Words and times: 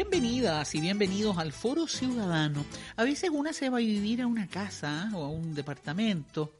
Bienvenidas 0.00 0.74
y 0.74 0.80
bienvenidos 0.80 1.36
al 1.36 1.52
Foro 1.52 1.86
Ciudadano. 1.86 2.64
A 2.96 3.04
veces 3.04 3.28
una 3.28 3.52
se 3.52 3.68
va 3.68 3.76
a 3.76 3.80
vivir 3.80 4.22
a 4.22 4.26
una 4.26 4.48
casa 4.48 5.10
o 5.14 5.22
a 5.22 5.28
un 5.28 5.54
departamento. 5.54 6.54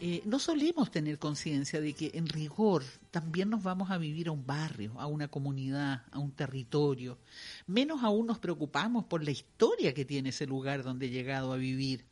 Eh, 0.00 0.22
no 0.26 0.38
solemos 0.38 0.92
tener 0.92 1.18
conciencia 1.18 1.80
de 1.80 1.92
que 1.92 2.12
en 2.14 2.28
rigor 2.28 2.84
también 3.10 3.50
nos 3.50 3.64
vamos 3.64 3.90
a 3.90 3.98
vivir 3.98 4.28
a 4.28 4.30
un 4.30 4.46
barrio, 4.46 4.92
a 5.00 5.08
una 5.08 5.26
comunidad, 5.26 6.04
a 6.12 6.20
un 6.20 6.30
territorio. 6.30 7.18
Menos 7.66 8.04
aún 8.04 8.28
nos 8.28 8.38
preocupamos 8.38 9.06
por 9.06 9.24
la 9.24 9.32
historia 9.32 9.92
que 9.92 10.04
tiene 10.04 10.28
ese 10.28 10.46
lugar 10.46 10.84
donde 10.84 11.06
he 11.06 11.10
llegado 11.10 11.52
a 11.52 11.56
vivir. 11.56 12.04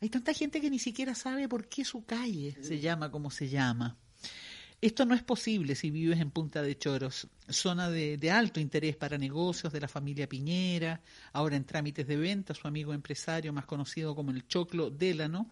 Hay 0.00 0.08
tanta 0.08 0.34
gente 0.34 0.60
que 0.60 0.70
ni 0.70 0.80
siquiera 0.80 1.14
sabe 1.14 1.48
por 1.48 1.68
qué 1.68 1.84
su 1.84 2.04
calle 2.04 2.56
se 2.62 2.80
llama 2.80 3.12
como 3.12 3.30
se 3.30 3.48
llama. 3.48 3.96
Esto 4.82 5.06
no 5.06 5.14
es 5.14 5.22
posible 5.22 5.76
si 5.76 5.92
vives 5.92 6.18
en 6.18 6.32
Punta 6.32 6.60
de 6.60 6.76
Choros, 6.76 7.28
zona 7.48 7.88
de, 7.88 8.16
de, 8.16 8.32
alto 8.32 8.58
interés 8.58 8.96
para 8.96 9.16
negocios 9.16 9.72
de 9.72 9.78
la 9.78 9.86
familia 9.86 10.28
Piñera, 10.28 11.00
ahora 11.32 11.54
en 11.54 11.62
trámites 11.62 12.04
de 12.08 12.16
venta, 12.16 12.52
su 12.52 12.66
amigo 12.66 12.92
empresario 12.92 13.52
más 13.52 13.64
conocido 13.64 14.16
como 14.16 14.32
el 14.32 14.48
Choclo 14.48 14.90
Délano, 14.90 15.46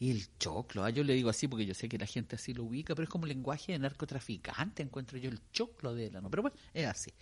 y 0.00 0.10
el 0.10 0.28
choclo, 0.38 0.84
ah, 0.84 0.90
yo 0.90 1.02
le 1.02 1.14
digo 1.14 1.28
así 1.28 1.48
porque 1.48 1.66
yo 1.66 1.74
sé 1.74 1.88
que 1.88 1.98
la 1.98 2.06
gente 2.06 2.36
así 2.36 2.54
lo 2.54 2.64
ubica, 2.64 2.94
pero 2.94 3.04
es 3.04 3.08
como 3.08 3.26
lenguaje 3.26 3.72
de 3.72 3.78
narcotraficante, 3.80 4.82
encuentro 4.82 5.18
yo 5.18 5.28
el 5.28 5.40
choclo 5.52 5.94
de 5.94 6.10
¿no? 6.10 6.30
Pero 6.30 6.42
bueno, 6.42 6.56
es 6.72 6.86
así. 6.86 7.12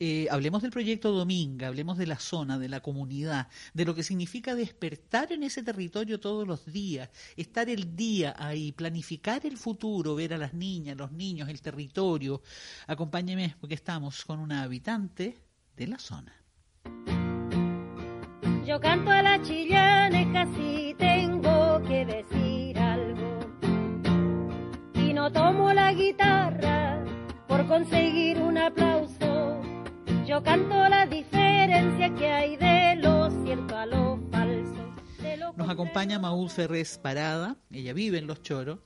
Eh, 0.00 0.26
hablemos 0.30 0.62
del 0.62 0.70
proyecto 0.70 1.12
Dominga, 1.12 1.68
hablemos 1.68 1.98
de 1.98 2.06
la 2.06 2.18
zona, 2.18 2.58
de 2.58 2.68
la 2.68 2.80
comunidad, 2.80 3.48
de 3.74 3.84
lo 3.84 3.94
que 3.94 4.02
significa 4.02 4.54
despertar 4.54 5.32
en 5.32 5.42
ese 5.42 5.62
territorio 5.62 6.18
todos 6.18 6.46
los 6.48 6.64
días, 6.66 7.10
estar 7.36 7.68
el 7.68 7.94
día 7.94 8.34
ahí, 8.38 8.72
planificar 8.72 9.44
el 9.44 9.58
futuro, 9.58 10.14
ver 10.14 10.34
a 10.34 10.38
las 10.38 10.54
niñas, 10.54 10.96
los 10.96 11.12
niños, 11.12 11.48
el 11.48 11.60
territorio. 11.60 12.42
Acompáñeme 12.86 13.54
porque 13.60 13.74
estamos 13.74 14.24
con 14.24 14.38
una 14.40 14.62
habitante 14.62 15.38
de 15.76 15.86
la 15.86 15.98
zona. 15.98 16.34
Yo 18.66 18.80
canto 18.80 19.10
a 19.10 19.22
la 19.22 19.42
chillana, 19.42 20.32
casi 20.32 20.94
tengo 20.98 21.13
conseguir 27.66 28.38
un 28.38 28.58
aplauso. 28.58 29.60
Yo 30.26 30.42
canto 30.42 30.88
la 30.88 31.06
diferencia 31.06 32.14
que 32.14 32.28
hay 32.30 32.56
de 32.56 32.73
Nos 35.64 35.72
acompaña 35.72 36.18
Maúl 36.18 36.50
Ferrés 36.50 36.98
Parada, 37.02 37.56
ella 37.70 37.94
vive 37.94 38.18
en 38.18 38.26
Los 38.26 38.42
Choros. 38.42 38.80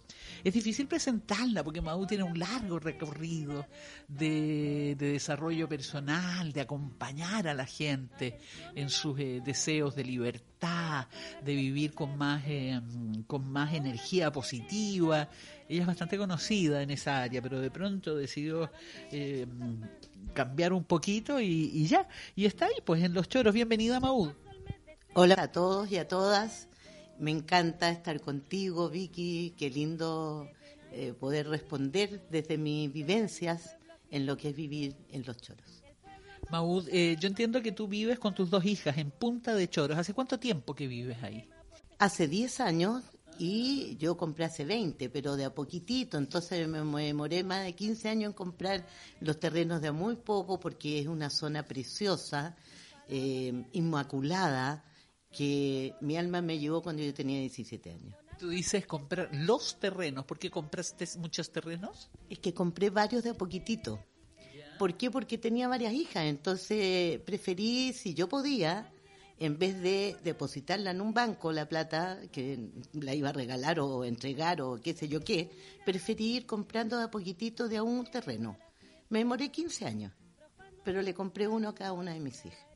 Es 0.44 0.54
difícil 0.54 0.86
presentarla 0.86 1.64
porque 1.64 1.80
Maú 1.80 2.06
tiene 2.06 2.22
un 2.22 2.38
largo 2.38 2.78
recorrido 2.78 3.66
de, 4.06 4.94
de 4.96 5.12
desarrollo 5.14 5.68
personal, 5.68 6.52
de 6.52 6.60
acompañar 6.60 7.48
a 7.48 7.54
la 7.54 7.66
gente 7.66 8.38
en 8.76 8.90
sus 8.90 9.18
eh, 9.18 9.42
deseos 9.44 9.96
de 9.96 10.04
libertad, 10.04 11.08
de 11.44 11.56
vivir 11.56 11.94
con 11.94 12.16
más, 12.16 12.44
eh, 12.46 12.80
con 13.26 13.50
más 13.50 13.74
energía 13.74 14.30
positiva. 14.30 15.28
Ella 15.68 15.80
es 15.80 15.86
bastante 15.88 16.16
conocida 16.16 16.80
en 16.80 16.92
esa 16.92 17.22
área, 17.24 17.42
pero 17.42 17.58
de 17.58 17.72
pronto 17.72 18.14
decidió 18.14 18.70
eh, 19.10 19.48
cambiar 20.32 20.72
un 20.72 20.84
poquito 20.84 21.40
y, 21.40 21.72
y, 21.74 21.88
ya. 21.88 22.08
Y 22.36 22.44
está 22.44 22.66
ahí, 22.66 22.80
pues 22.84 23.02
en 23.02 23.14
Los 23.14 23.28
Choros. 23.28 23.52
Bienvenida, 23.52 23.98
Maú. 23.98 24.32
Hola 25.20 25.34
a 25.36 25.50
todos 25.50 25.90
y 25.90 25.96
a 25.96 26.06
todas. 26.06 26.68
Me 27.18 27.32
encanta 27.32 27.90
estar 27.90 28.20
contigo, 28.20 28.88
Vicky. 28.88 29.52
Qué 29.58 29.68
lindo 29.68 30.48
eh, 30.92 31.12
poder 31.12 31.48
responder 31.48 32.24
desde 32.30 32.56
mis 32.56 32.92
vivencias 32.92 33.76
en 34.12 34.26
lo 34.26 34.36
que 34.36 34.50
es 34.50 34.54
vivir 34.54 34.94
en 35.10 35.24
Los 35.26 35.38
Choros. 35.38 35.82
Maud, 36.50 36.88
eh, 36.92 37.16
yo 37.18 37.26
entiendo 37.26 37.60
que 37.62 37.72
tú 37.72 37.88
vives 37.88 38.20
con 38.20 38.32
tus 38.32 38.48
dos 38.48 38.64
hijas 38.64 38.96
en 38.96 39.10
Punta 39.10 39.56
de 39.56 39.68
Choros. 39.68 39.98
¿Hace 39.98 40.14
cuánto 40.14 40.38
tiempo 40.38 40.72
que 40.72 40.86
vives 40.86 41.20
ahí? 41.24 41.48
Hace 41.98 42.28
10 42.28 42.60
años 42.60 43.02
y 43.40 43.96
yo 43.96 44.16
compré 44.16 44.44
hace 44.44 44.64
20, 44.64 45.08
pero 45.08 45.34
de 45.34 45.46
a 45.46 45.52
poquitito. 45.52 46.16
Entonces 46.16 46.68
me 46.68 47.02
demoré 47.02 47.42
más 47.42 47.64
de 47.64 47.74
15 47.74 48.08
años 48.08 48.28
en 48.28 48.34
comprar 48.34 48.86
los 49.18 49.40
terrenos 49.40 49.82
de 49.82 49.88
a 49.88 49.92
muy 49.92 50.14
poco 50.14 50.60
porque 50.60 51.00
es 51.00 51.08
una 51.08 51.28
zona 51.28 51.64
preciosa, 51.64 52.54
eh, 53.08 53.64
inmaculada 53.72 54.84
que 55.30 55.94
mi 56.00 56.16
alma 56.16 56.42
me 56.42 56.58
llevó 56.58 56.82
cuando 56.82 57.02
yo 57.02 57.12
tenía 57.14 57.38
17 57.40 57.90
años. 57.90 58.14
Tú 58.38 58.50
dices 58.50 58.86
comprar 58.86 59.30
los 59.32 59.78
terrenos. 59.80 60.24
¿Por 60.24 60.38
qué 60.38 60.50
compraste 60.50 61.06
muchos 61.18 61.50
terrenos? 61.50 62.10
Es 62.30 62.38
que 62.38 62.54
compré 62.54 62.90
varios 62.90 63.24
de 63.24 63.30
a 63.30 63.34
poquitito. 63.34 63.98
¿Por 64.78 64.96
qué? 64.96 65.10
Porque 65.10 65.38
tenía 65.38 65.66
varias 65.66 65.92
hijas. 65.92 66.24
Entonces 66.24 67.20
preferí, 67.20 67.92
si 67.92 68.14
yo 68.14 68.28
podía, 68.28 68.92
en 69.40 69.58
vez 69.58 69.80
de 69.80 70.16
depositarla 70.22 70.92
en 70.92 71.00
un 71.00 71.12
banco, 71.12 71.52
la 71.52 71.68
plata, 71.68 72.20
que 72.30 72.70
la 72.92 73.14
iba 73.14 73.30
a 73.30 73.32
regalar 73.32 73.80
o 73.80 74.04
entregar 74.04 74.62
o 74.62 74.80
qué 74.80 74.94
sé 74.94 75.08
yo 75.08 75.20
qué, 75.20 75.50
preferí 75.84 76.36
ir 76.36 76.46
comprando 76.46 76.96
de 76.96 77.04
a 77.04 77.10
poquitito 77.10 77.68
de 77.68 77.78
a 77.78 77.82
un 77.82 78.04
terreno. 78.06 78.56
Me 79.08 79.18
demoré 79.18 79.50
15 79.50 79.84
años, 79.84 80.12
pero 80.84 81.02
le 81.02 81.12
compré 81.12 81.48
uno 81.48 81.68
a 81.68 81.74
cada 81.74 81.92
una 81.92 82.12
de 82.12 82.20
mis 82.20 82.44
hijas. 82.46 82.67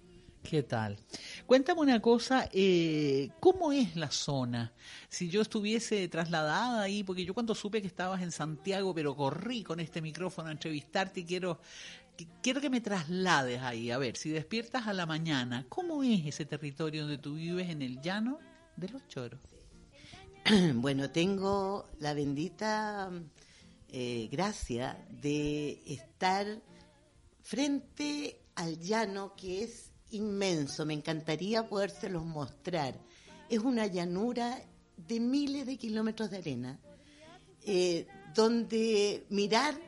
¿Qué 0.43 0.63
tal? 0.63 0.99
Cuéntame 1.47 1.81
una 1.81 2.01
cosa, 2.01 2.49
eh, 2.53 3.31
¿cómo 3.39 3.73
es 3.73 3.95
la 3.97 4.11
zona? 4.11 4.73
Si 5.09 5.29
yo 5.29 5.41
estuviese 5.41 6.09
trasladada 6.09 6.83
ahí, 6.83 7.05
porque 7.05 7.25
yo 7.25 7.33
cuando 7.33 7.55
supe 7.55 7.81
que 7.81 7.87
estabas 7.87 8.23
en 8.23 8.33
Santiago, 8.33 8.93
pero 8.93 9.15
corrí 9.15 9.63
con 9.63 9.79
este 9.79 10.03
micrófono 10.03 10.49
a 10.49 10.53
entrevistarte 10.53 11.21
y 11.21 11.25
quiero, 11.25 11.61
quiero 12.43 12.61
que 12.61 12.71
me 12.71 12.81
traslades 12.81 13.63
ahí. 13.63 13.91
A 13.91 13.99
ver, 13.99 14.17
si 14.17 14.31
despiertas 14.31 14.89
a 14.89 14.93
la 14.93 15.07
mañana, 15.07 15.65
¿cómo 15.69 16.03
es 16.03 16.27
ese 16.27 16.45
territorio 16.45 17.03
donde 17.03 17.19
tú 17.19 17.35
vives 17.35 17.71
en 17.71 17.81
el 17.81 18.01
llano 18.01 18.39
de 18.77 18.89
los 18.89 19.07
choros? 19.09 19.41
Bueno, 20.75 21.09
tengo 21.11 21.89
la 22.01 22.15
bendita 22.15 23.11
eh, 23.89 24.29
gracia 24.31 25.07
de 25.09 25.83
estar 25.87 26.61
frente 27.43 28.41
al 28.57 28.81
llano 28.81 29.35
que 29.37 29.63
es 29.63 29.92
inmenso, 30.13 30.87
me 30.87 30.95
encantaría 30.95 31.69
podérselos 31.69 32.25
mostrar. 32.25 32.95
Es 33.49 33.59
una 33.59 33.87
llanura 33.87 34.63
de 34.97 35.21
miles 35.21 35.67
de 35.67 35.77
kilómetros 35.77 36.31
de 36.31 36.39
arena, 36.39 36.79
eh, 37.65 38.07
donde 38.35 39.27
mirar 39.31 39.79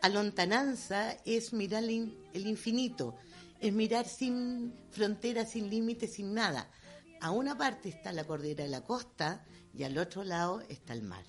a 0.00 0.08
lontananza 0.08 1.12
es 1.24 1.52
mirar 1.52 1.84
el 1.84 2.46
infinito, 2.46 3.14
es 3.60 3.72
mirar 3.72 4.08
sin 4.08 4.74
fronteras, 4.90 5.50
sin 5.50 5.70
límites, 5.70 6.14
sin 6.14 6.34
nada. 6.34 6.68
A 7.20 7.30
una 7.30 7.56
parte 7.56 7.88
está 7.88 8.12
la 8.12 8.24
cordillera 8.24 8.64
de 8.64 8.70
la 8.70 8.82
costa 8.82 9.44
y 9.72 9.84
al 9.84 9.96
otro 9.98 10.24
lado 10.24 10.60
está 10.68 10.92
el 10.92 11.02
mar. 11.02 11.24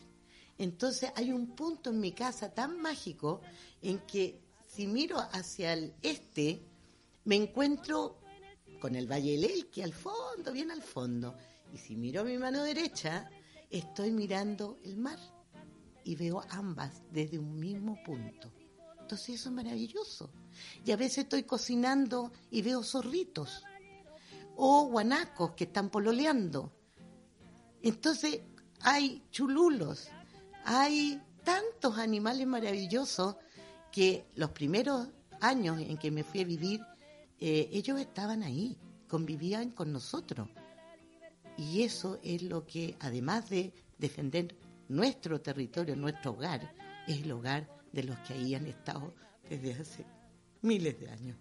Entonces 0.58 1.12
hay 1.16 1.32
un 1.32 1.56
punto 1.56 1.92
en 1.92 2.00
mi 2.00 2.12
casa 2.12 2.54
tan 2.54 2.80
mágico 2.80 3.42
en 3.82 4.00
que 4.00 4.40
si 4.68 4.88
miro 4.88 5.20
hacia 5.20 5.74
el 5.74 5.94
este, 6.02 6.62
me 7.26 7.36
encuentro 7.36 8.18
con 8.84 8.98
el 8.98 9.10
Valle 9.10 9.38
del 9.38 9.46
Elqui 9.46 9.82
al 9.82 9.94
fondo, 9.94 10.52
bien 10.52 10.70
al 10.70 10.82
fondo. 10.82 11.38
Y 11.72 11.78
si 11.78 11.96
miro 11.96 12.26
mi 12.26 12.38
mano 12.38 12.64
derecha, 12.64 13.30
estoy 13.70 14.12
mirando 14.12 14.78
el 14.84 14.98
mar 14.98 15.18
y 16.04 16.18
veo 16.18 16.44
ambas 16.50 17.02
desde 17.10 17.40
un 17.40 17.58
mismo 17.58 17.98
punto. 18.04 18.52
Entonces 19.00 19.36
eso 19.36 19.48
es 19.48 19.56
maravilloso. 19.56 20.30
Y 20.84 20.92
a 20.92 20.98
veces 20.98 21.20
estoy 21.20 21.44
cocinando 21.44 22.34
y 22.52 22.62
veo 22.62 22.84
zorritos 22.84 23.64
o 24.58 24.88
guanacos 24.88 25.52
que 25.52 25.64
están 25.64 25.90
pololeando. 25.90 26.74
Entonces 27.82 28.42
hay 28.82 29.24
chululos, 29.32 30.10
hay 30.66 31.22
tantos 31.46 31.98
animales 31.98 32.46
maravillosos 32.46 33.38
que 33.94 34.26
los 34.36 34.50
primeros 34.50 35.08
años 35.40 35.80
en 35.80 35.98
que 35.98 36.12
me 36.12 36.26
fui 36.26 36.42
a 36.42 36.46
vivir 36.46 36.82
eh, 37.40 37.70
ellos 37.72 38.00
estaban 38.00 38.44
ahí, 38.44 38.78
convivían 39.08 39.72
con 39.72 39.92
nosotros. 39.92 40.50
Y 41.58 41.84
eso 41.84 42.20
es 42.24 42.42
lo 42.44 42.66
que, 42.66 42.96
además 43.00 43.50
de 43.50 43.74
defender 43.98 44.56
nuestro 44.90 45.40
territorio, 45.42 45.96
nuestro 45.96 46.32
hogar, 46.32 46.74
es 47.08 47.22
el 47.22 47.32
hogar 47.32 47.68
de 47.92 48.04
los 48.04 48.18
que 48.20 48.34
ahí 48.34 48.56
han 48.56 48.66
estado 48.66 49.14
desde 49.50 49.74
hace 49.74 50.06
miles 50.62 51.00
de 51.00 51.10
años. 51.10 51.38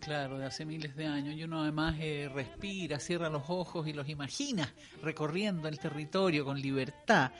Claro, 0.00 0.38
de 0.38 0.46
hace 0.46 0.64
miles 0.64 0.94
de 0.94 1.06
años. 1.06 1.34
Y 1.34 1.44
uno 1.44 1.62
además 1.62 1.96
eh, 1.98 2.30
respira, 2.32 3.00
cierra 3.00 3.28
los 3.28 3.44
ojos 3.48 3.88
y 3.88 3.92
los 3.92 4.08
imagina 4.08 4.72
recorriendo 5.02 5.68
el 5.68 5.78
territorio 5.78 6.44
con 6.44 6.60
libertad. 6.60 7.32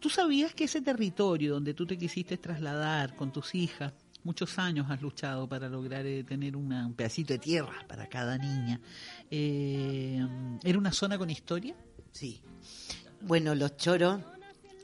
¿Tú 0.00 0.08
sabías 0.08 0.54
que 0.54 0.64
ese 0.64 0.82
territorio 0.82 1.54
donde 1.54 1.74
tú 1.74 1.86
te 1.86 1.98
quisiste 1.98 2.36
trasladar 2.36 3.14
con 3.16 3.32
tus 3.32 3.54
hijas, 3.54 3.92
muchos 4.26 4.58
años 4.58 4.90
has 4.90 5.00
luchado 5.00 5.48
para 5.48 5.68
lograr 5.68 6.04
eh, 6.04 6.24
tener 6.24 6.56
un 6.56 6.92
pedacito 6.94 7.32
de 7.32 7.38
tierra 7.38 7.86
para 7.88 8.08
cada 8.08 8.36
niña, 8.36 8.80
eh, 9.30 10.20
era 10.62 10.78
una 10.78 10.92
zona 10.92 11.16
con 11.16 11.30
historia? 11.30 11.76
Sí. 12.12 12.42
Bueno, 13.22 13.54
Los 13.54 13.76
Choros 13.76 14.20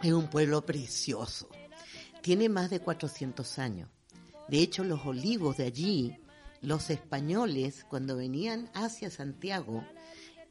es 0.00 0.12
un 0.12 0.28
pueblo 0.28 0.64
precioso. 0.64 1.48
Tiene 2.22 2.48
más 2.48 2.70
de 2.70 2.80
400 2.80 3.58
años. 3.58 3.90
De 4.48 4.60
hecho, 4.60 4.84
los 4.84 5.04
olivos 5.04 5.56
de 5.56 5.64
allí 5.64 6.16
los 6.62 6.90
españoles, 6.90 7.84
cuando 7.88 8.16
venían 8.16 8.70
hacia 8.72 9.10
Santiago, 9.10 9.84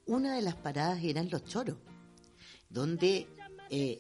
una 0.06 0.36
de 0.36 0.42
las 0.42 0.56
paradas 0.56 1.02
eran 1.04 1.30
los 1.30 1.46
choros, 1.46 1.78
donde, 2.70 3.28
eh, 3.70 4.00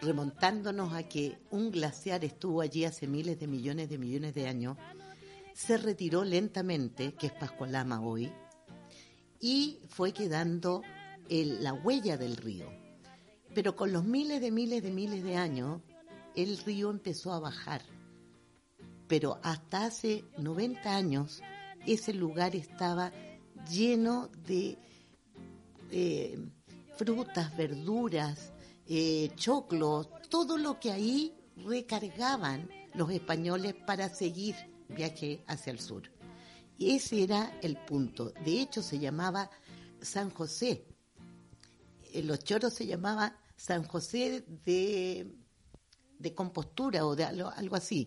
remontándonos 0.00 0.92
a 0.92 1.02
que 1.04 1.38
un 1.50 1.70
glaciar 1.70 2.24
estuvo 2.24 2.60
allí 2.60 2.84
hace 2.84 3.06
miles 3.06 3.38
de 3.38 3.46
millones 3.46 3.88
de 3.88 3.98
millones 3.98 4.34
de 4.34 4.46
años, 4.46 4.76
se 5.54 5.78
retiró 5.78 6.24
lentamente, 6.24 7.14
que 7.14 7.28
es 7.28 7.32
Pascualama 7.32 8.00
hoy, 8.00 8.30
y 9.40 9.78
fue 9.88 10.12
quedando 10.12 10.82
la 11.28 11.72
huella 11.72 12.16
del 12.16 12.36
río. 12.36 12.66
Pero 13.54 13.74
con 13.74 13.92
los 13.92 14.04
miles 14.04 14.40
de 14.40 14.50
miles 14.50 14.82
de 14.82 14.90
miles 14.90 15.22
de 15.22 15.36
años, 15.36 15.80
el 16.34 16.58
río 16.58 16.90
empezó 16.90 17.32
a 17.32 17.40
bajar 17.40 17.82
pero 19.08 19.38
hasta 19.42 19.86
hace 19.86 20.24
90 20.38 20.94
años 20.94 21.42
ese 21.86 22.12
lugar 22.12 22.56
estaba 22.56 23.12
lleno 23.70 24.28
de 24.46 24.78
eh, 25.90 26.38
frutas, 26.96 27.56
verduras, 27.56 28.52
eh, 28.88 29.30
choclos, 29.36 30.08
todo 30.28 30.56
lo 30.56 30.78
que 30.78 30.92
ahí 30.92 31.34
recargaban 31.56 32.68
los 32.94 33.10
españoles 33.10 33.74
para 33.86 34.08
seguir 34.08 34.54
viaje 34.88 35.42
hacia 35.46 35.72
el 35.72 35.80
sur. 35.80 36.02
Y 36.78 36.96
ese 36.96 37.22
era 37.22 37.58
el 37.62 37.76
punto. 37.76 38.32
De 38.44 38.60
hecho, 38.60 38.82
se 38.82 38.98
llamaba 38.98 39.50
San 40.00 40.30
José. 40.30 40.86
En 42.12 42.22
eh, 42.22 42.22
los 42.22 42.44
choros 42.44 42.74
se 42.74 42.86
llamaba 42.86 43.38
San 43.56 43.84
José 43.84 44.44
de 44.64 45.34
de 46.18 46.34
compostura 46.34 47.06
o 47.06 47.14
de 47.14 47.24
algo, 47.24 47.76
así. 47.76 48.06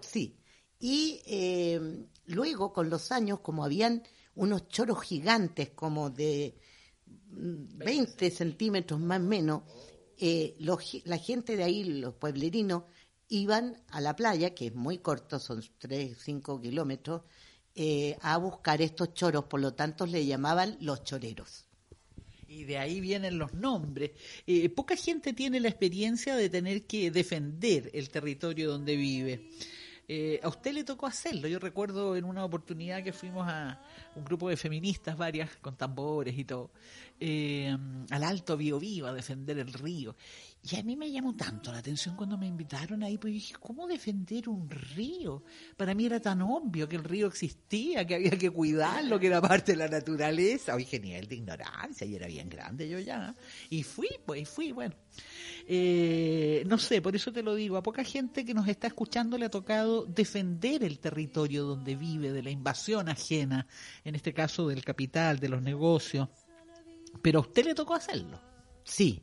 sí. 0.00 0.36
Y 0.78 1.20
eh, 1.26 2.06
luego, 2.26 2.72
con 2.72 2.88
los 2.88 3.12
años, 3.12 3.40
como 3.40 3.64
habían 3.64 4.02
unos 4.34 4.68
choros 4.68 5.02
gigantes, 5.02 5.70
como 5.70 6.10
de 6.10 6.58
20 7.32 8.26
mm, 8.26 8.30
centímetros 8.30 9.00
más 9.00 9.20
o 9.20 9.24
menos, 9.24 9.62
eh, 10.22 10.54
la 11.04 11.16
gente 11.16 11.56
de 11.56 11.64
ahí, 11.64 11.84
los 11.84 12.14
pueblerinos, 12.14 12.84
iban 13.28 13.82
a 13.88 14.00
la 14.00 14.14
playa, 14.14 14.54
que 14.54 14.66
es 14.66 14.74
muy 14.74 14.98
corto, 14.98 15.38
son 15.38 15.62
3, 15.78 16.16
5 16.18 16.60
kilómetros, 16.60 17.22
eh, 17.74 18.18
a 18.20 18.36
buscar 18.36 18.82
estos 18.82 19.14
choros, 19.14 19.44
por 19.44 19.60
lo 19.60 19.72
tanto 19.72 20.04
le 20.04 20.26
llamaban 20.26 20.76
los 20.80 21.04
choreros 21.04 21.66
y 22.48 22.64
de 22.64 22.78
ahí 22.78 23.00
vienen 23.00 23.38
los 23.38 23.54
nombres. 23.54 24.10
Eh, 24.44 24.68
poca 24.70 24.96
gente 24.96 25.32
tiene 25.32 25.60
la 25.60 25.68
experiencia 25.68 26.34
de 26.34 26.50
tener 26.50 26.84
que 26.84 27.12
defender 27.12 27.88
el 27.94 28.10
territorio 28.10 28.72
donde 28.72 28.96
vive. 28.96 29.48
A 30.42 30.48
usted 30.48 30.72
le 30.72 30.82
tocó 30.82 31.06
hacerlo. 31.06 31.46
Yo 31.46 31.60
recuerdo 31.60 32.16
en 32.16 32.24
una 32.24 32.44
oportunidad 32.44 33.04
que 33.04 33.12
fuimos 33.12 33.46
a 33.48 33.80
un 34.16 34.24
grupo 34.24 34.48
de 34.48 34.56
feministas, 34.56 35.16
varias, 35.16 35.56
con 35.56 35.76
tambores 35.76 36.36
y 36.36 36.44
todo, 36.44 36.70
eh, 37.18 37.76
al 38.10 38.24
Alto 38.24 38.56
Biobío 38.56 39.06
a 39.06 39.12
defender 39.12 39.58
el 39.58 39.72
río. 39.72 40.16
Y 40.62 40.76
a 40.76 40.82
mí 40.82 40.94
me 40.94 41.10
llamó 41.10 41.34
tanto 41.34 41.72
la 41.72 41.78
atención 41.78 42.16
cuando 42.16 42.36
me 42.36 42.46
invitaron 42.46 43.02
ahí, 43.02 43.16
pues 43.16 43.32
dije, 43.32 43.54
¿cómo 43.58 43.86
defender 43.86 44.46
un 44.46 44.68
río? 44.68 45.42
Para 45.74 45.94
mí 45.94 46.04
era 46.04 46.20
tan 46.20 46.42
obvio 46.42 46.86
que 46.86 46.96
el 46.96 47.04
río 47.04 47.28
existía, 47.28 48.06
que 48.06 48.16
había 48.16 48.32
que 48.32 48.50
cuidarlo, 48.50 49.18
que 49.18 49.28
era 49.28 49.40
parte 49.40 49.72
de 49.72 49.78
la 49.78 49.88
naturaleza. 49.88 50.74
Hoy 50.74 50.84
genial 50.84 51.26
de 51.26 51.36
ignorancia, 51.36 52.06
y 52.06 52.14
era 52.14 52.26
bien 52.26 52.50
grande 52.50 52.88
yo 52.90 52.98
ya. 52.98 53.34
Y 53.70 53.82
fui, 53.84 54.08
pues, 54.26 54.42
y 54.42 54.44
fui, 54.44 54.72
bueno. 54.72 54.94
Eh, 55.66 56.64
no 56.66 56.78
sé, 56.78 57.00
por 57.00 57.16
eso 57.16 57.32
te 57.32 57.42
lo 57.42 57.54
digo, 57.54 57.76
a 57.76 57.82
poca 57.82 58.04
gente 58.04 58.44
que 58.44 58.54
nos 58.54 58.68
está 58.68 58.88
escuchando 58.88 59.38
le 59.38 59.46
ha 59.46 59.50
tocado 59.50 60.04
defender 60.04 60.84
el 60.84 60.98
territorio 60.98 61.64
donde 61.64 61.96
vive, 61.96 62.32
de 62.32 62.42
la 62.42 62.50
invasión 62.50 63.08
ajena, 63.08 63.66
en 64.04 64.14
este 64.14 64.32
caso 64.32 64.68
del 64.68 64.84
capital, 64.84 65.38
de 65.38 65.48
los 65.48 65.62
negocios. 65.62 66.28
Pero 67.22 67.40
a 67.40 67.42
usted 67.42 67.64
le 67.64 67.74
tocó 67.74 67.94
hacerlo. 67.94 68.40
Sí, 68.84 69.22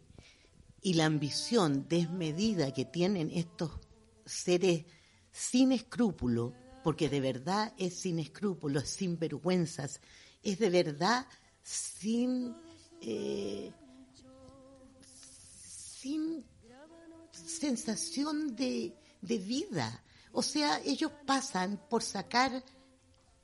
y 0.82 0.94
la 0.94 1.06
ambición 1.06 1.88
desmedida 1.88 2.74
que 2.74 2.86
tienen 2.86 3.32
estos 3.32 3.72
seres 4.26 4.86
sin 5.32 5.72
escrúpulo, 5.72 6.54
porque 6.84 7.10
de 7.10 7.20
verdad 7.20 7.74
es 7.78 7.96
sin 8.00 8.20
escrúpulos, 8.20 8.88
sin 8.88 9.20
vergüenzas, 9.20 10.00
es 10.44 10.60
de 10.60 10.70
verdad 10.70 11.28
sin, 11.64 12.56
eh, 13.02 13.72
sin 15.02 16.46
sensación 17.32 18.56
de, 18.56 18.96
de 19.22 19.38
vida. 19.40 20.04
O 20.32 20.42
sea, 20.42 20.80
ellos 20.86 21.12
pasan 21.26 21.82
por 21.90 22.04
sacar 22.04 22.64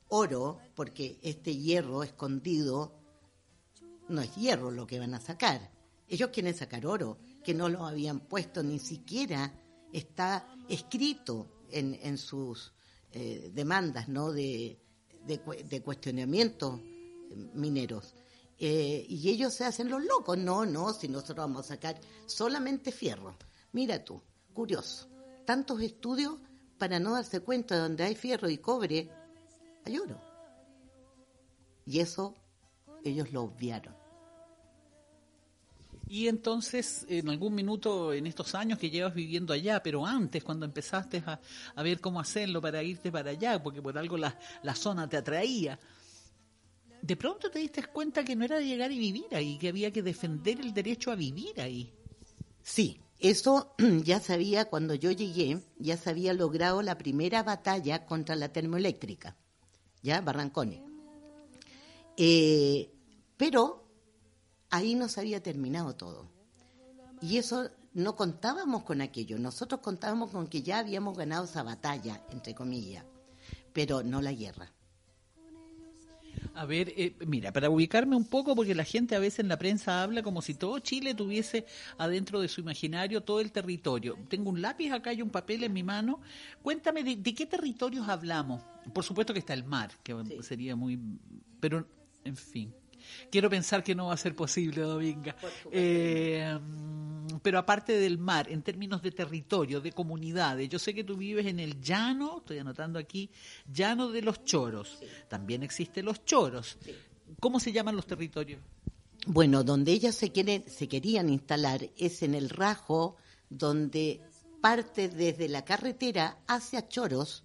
oro, 0.08 0.58
porque 0.74 1.18
este 1.22 1.56
hierro 1.56 2.02
escondido 2.02 2.92
no 4.08 4.20
es 4.20 4.34
hierro 4.34 4.70
lo 4.70 4.86
que 4.86 4.98
van 4.98 5.14
a 5.14 5.20
sacar. 5.20 5.70
Ellos 6.08 6.30
quieren 6.30 6.54
sacar 6.54 6.86
oro, 6.86 7.18
que 7.42 7.54
no 7.54 7.68
lo 7.68 7.86
habían 7.86 8.20
puesto, 8.20 8.62
ni 8.62 8.78
siquiera 8.78 9.52
está 9.92 10.46
escrito 10.68 11.48
en, 11.70 11.98
en 12.02 12.18
sus 12.18 12.72
eh, 13.12 13.50
demandas 13.54 14.08
¿no? 14.08 14.32
de, 14.32 14.78
de, 15.26 15.82
cuestionamientos 15.82 16.80
mineros. 17.54 18.14
Eh, 18.58 19.04
y 19.08 19.28
ellos 19.30 19.54
se 19.54 19.64
hacen 19.64 19.88
los 19.88 20.04
locos, 20.04 20.38
no, 20.38 20.64
no, 20.64 20.92
si 20.92 21.08
nosotros 21.08 21.38
vamos 21.38 21.66
a 21.66 21.74
sacar 21.74 22.00
solamente 22.26 22.92
fierro. 22.92 23.36
Mira 23.72 24.04
tú, 24.04 24.20
curioso, 24.52 25.08
tantos 25.44 25.80
estudios 25.80 26.38
para 26.78 27.00
no 27.00 27.14
darse 27.14 27.40
cuenta 27.40 27.74
de 27.74 27.80
donde 27.82 28.04
hay 28.04 28.14
fierro 28.14 28.48
y 28.48 28.58
cobre, 28.58 29.10
hay 29.84 29.98
oro. 29.98 30.20
Y 31.86 32.00
eso 32.00 32.34
ellos 33.04 33.32
lo 33.32 33.42
obviaron. 33.42 33.94
Y 36.06 36.28
entonces, 36.28 37.06
en 37.08 37.28
algún 37.28 37.54
minuto, 37.54 38.12
en 38.12 38.26
estos 38.26 38.54
años 38.54 38.78
que 38.78 38.90
llevas 38.90 39.14
viviendo 39.14 39.52
allá, 39.52 39.82
pero 39.82 40.04
antes, 40.04 40.44
cuando 40.44 40.66
empezaste 40.66 41.22
a, 41.26 41.82
ver 41.82 42.00
cómo 42.00 42.20
hacerlo 42.20 42.60
para 42.60 42.82
irte 42.82 43.10
para 43.10 43.30
allá, 43.30 43.62
porque 43.62 43.80
por 43.80 43.96
algo 43.96 44.18
la, 44.18 44.38
la 44.62 44.74
zona 44.74 45.08
te 45.08 45.16
atraía, 45.16 45.78
de 47.00 47.16
pronto 47.16 47.50
te 47.50 47.58
diste 47.58 47.84
cuenta 47.84 48.24
que 48.24 48.36
no 48.36 48.44
era 48.44 48.58
de 48.58 48.66
llegar 48.66 48.92
y 48.92 48.98
vivir 48.98 49.34
ahí, 49.34 49.58
que 49.58 49.68
había 49.68 49.90
que 49.90 50.02
defender 50.02 50.60
el 50.60 50.72
derecho 50.74 51.10
a 51.10 51.14
vivir 51.14 51.60
ahí. 51.60 51.92
Sí, 52.62 53.00
eso 53.18 53.74
ya 54.04 54.20
sabía 54.20 54.66
cuando 54.66 54.94
yo 54.94 55.10
llegué, 55.10 55.60
ya 55.78 55.96
se 55.96 56.10
había 56.10 56.34
logrado 56.34 56.82
la 56.82 56.98
primera 56.98 57.42
batalla 57.42 58.04
contra 58.06 58.36
la 58.36 58.52
termoeléctrica, 58.52 59.36
ya, 60.04 60.20
Barrancones. 60.20 60.80
Eh, 62.16 62.92
pero 63.38 63.88
ahí 64.70 64.94
nos 64.94 65.16
había 65.18 65.42
terminado 65.42 65.96
todo. 65.96 66.30
Y 67.22 67.38
eso 67.38 67.70
no 67.94 68.14
contábamos 68.14 68.82
con 68.82 69.00
aquello, 69.00 69.38
nosotros 69.38 69.80
contábamos 69.80 70.30
con 70.30 70.46
que 70.46 70.62
ya 70.62 70.78
habíamos 70.78 71.16
ganado 71.16 71.44
esa 71.44 71.62
batalla, 71.62 72.22
entre 72.30 72.54
comillas, 72.54 73.04
pero 73.72 74.02
no 74.02 74.20
la 74.20 74.32
guerra. 74.32 74.70
A 76.56 76.66
ver, 76.66 76.92
eh, 76.96 77.16
mira, 77.26 77.52
para 77.52 77.68
ubicarme 77.68 78.14
un 78.14 78.24
poco, 78.24 78.54
porque 78.54 78.76
la 78.76 78.84
gente 78.84 79.16
a 79.16 79.18
veces 79.18 79.40
en 79.40 79.48
la 79.48 79.58
prensa 79.58 80.04
habla 80.04 80.22
como 80.22 80.40
si 80.40 80.54
todo 80.54 80.78
Chile 80.78 81.12
tuviese 81.12 81.66
adentro 81.98 82.40
de 82.40 82.46
su 82.46 82.60
imaginario 82.60 83.22
todo 83.22 83.40
el 83.40 83.50
territorio. 83.50 84.16
Tengo 84.28 84.50
un 84.50 84.62
lápiz 84.62 84.92
acá 84.92 85.12
y 85.12 85.20
un 85.20 85.30
papel 85.30 85.64
en 85.64 85.72
mi 85.72 85.82
mano. 85.82 86.20
Cuéntame 86.62 87.02
de, 87.02 87.34
qué 87.34 87.46
territorios 87.46 88.08
hablamos. 88.08 88.62
Por 88.92 89.02
supuesto 89.02 89.32
que 89.32 89.40
está 89.40 89.52
el 89.52 89.64
mar, 89.64 89.90
que 90.04 90.14
sería 90.42 90.76
muy... 90.76 90.98
Pero, 91.58 91.88
en 92.24 92.36
fin. 92.36 92.72
Quiero 93.30 93.50
pensar 93.50 93.82
que 93.82 93.94
no 93.94 94.06
va 94.06 94.14
a 94.14 94.16
ser 94.16 94.34
posible, 94.34 94.82
Dominga. 94.82 95.36
Eh, 95.70 96.58
pero 97.42 97.58
aparte 97.58 97.92
del 97.98 98.18
mar, 98.18 98.50
en 98.50 98.62
términos 98.62 99.02
de 99.02 99.10
territorio, 99.10 99.80
de 99.80 99.92
comunidades, 99.92 100.68
yo 100.68 100.78
sé 100.78 100.94
que 100.94 101.04
tú 101.04 101.16
vives 101.16 101.46
en 101.46 101.60
el 101.60 101.80
llano, 101.80 102.38
estoy 102.38 102.58
anotando 102.58 102.98
aquí, 102.98 103.30
llano 103.72 104.10
de 104.10 104.22
los 104.22 104.44
choros. 104.44 104.98
También 105.28 105.62
existen 105.62 106.04
los 106.04 106.24
choros. 106.24 106.78
¿Cómo 107.40 107.60
se 107.60 107.72
llaman 107.72 107.96
los 107.96 108.06
territorios? 108.06 108.60
Bueno, 109.26 109.64
donde 109.64 109.92
ellas 109.92 110.14
se, 110.14 110.32
quieren, 110.32 110.64
se 110.68 110.88
querían 110.88 111.30
instalar 111.30 111.88
es 111.96 112.22
en 112.22 112.34
el 112.34 112.50
Rajo, 112.50 113.16
donde 113.48 114.20
parte 114.60 115.08
desde 115.08 115.48
la 115.48 115.64
carretera 115.64 116.38
hacia 116.46 116.88
Choros, 116.88 117.44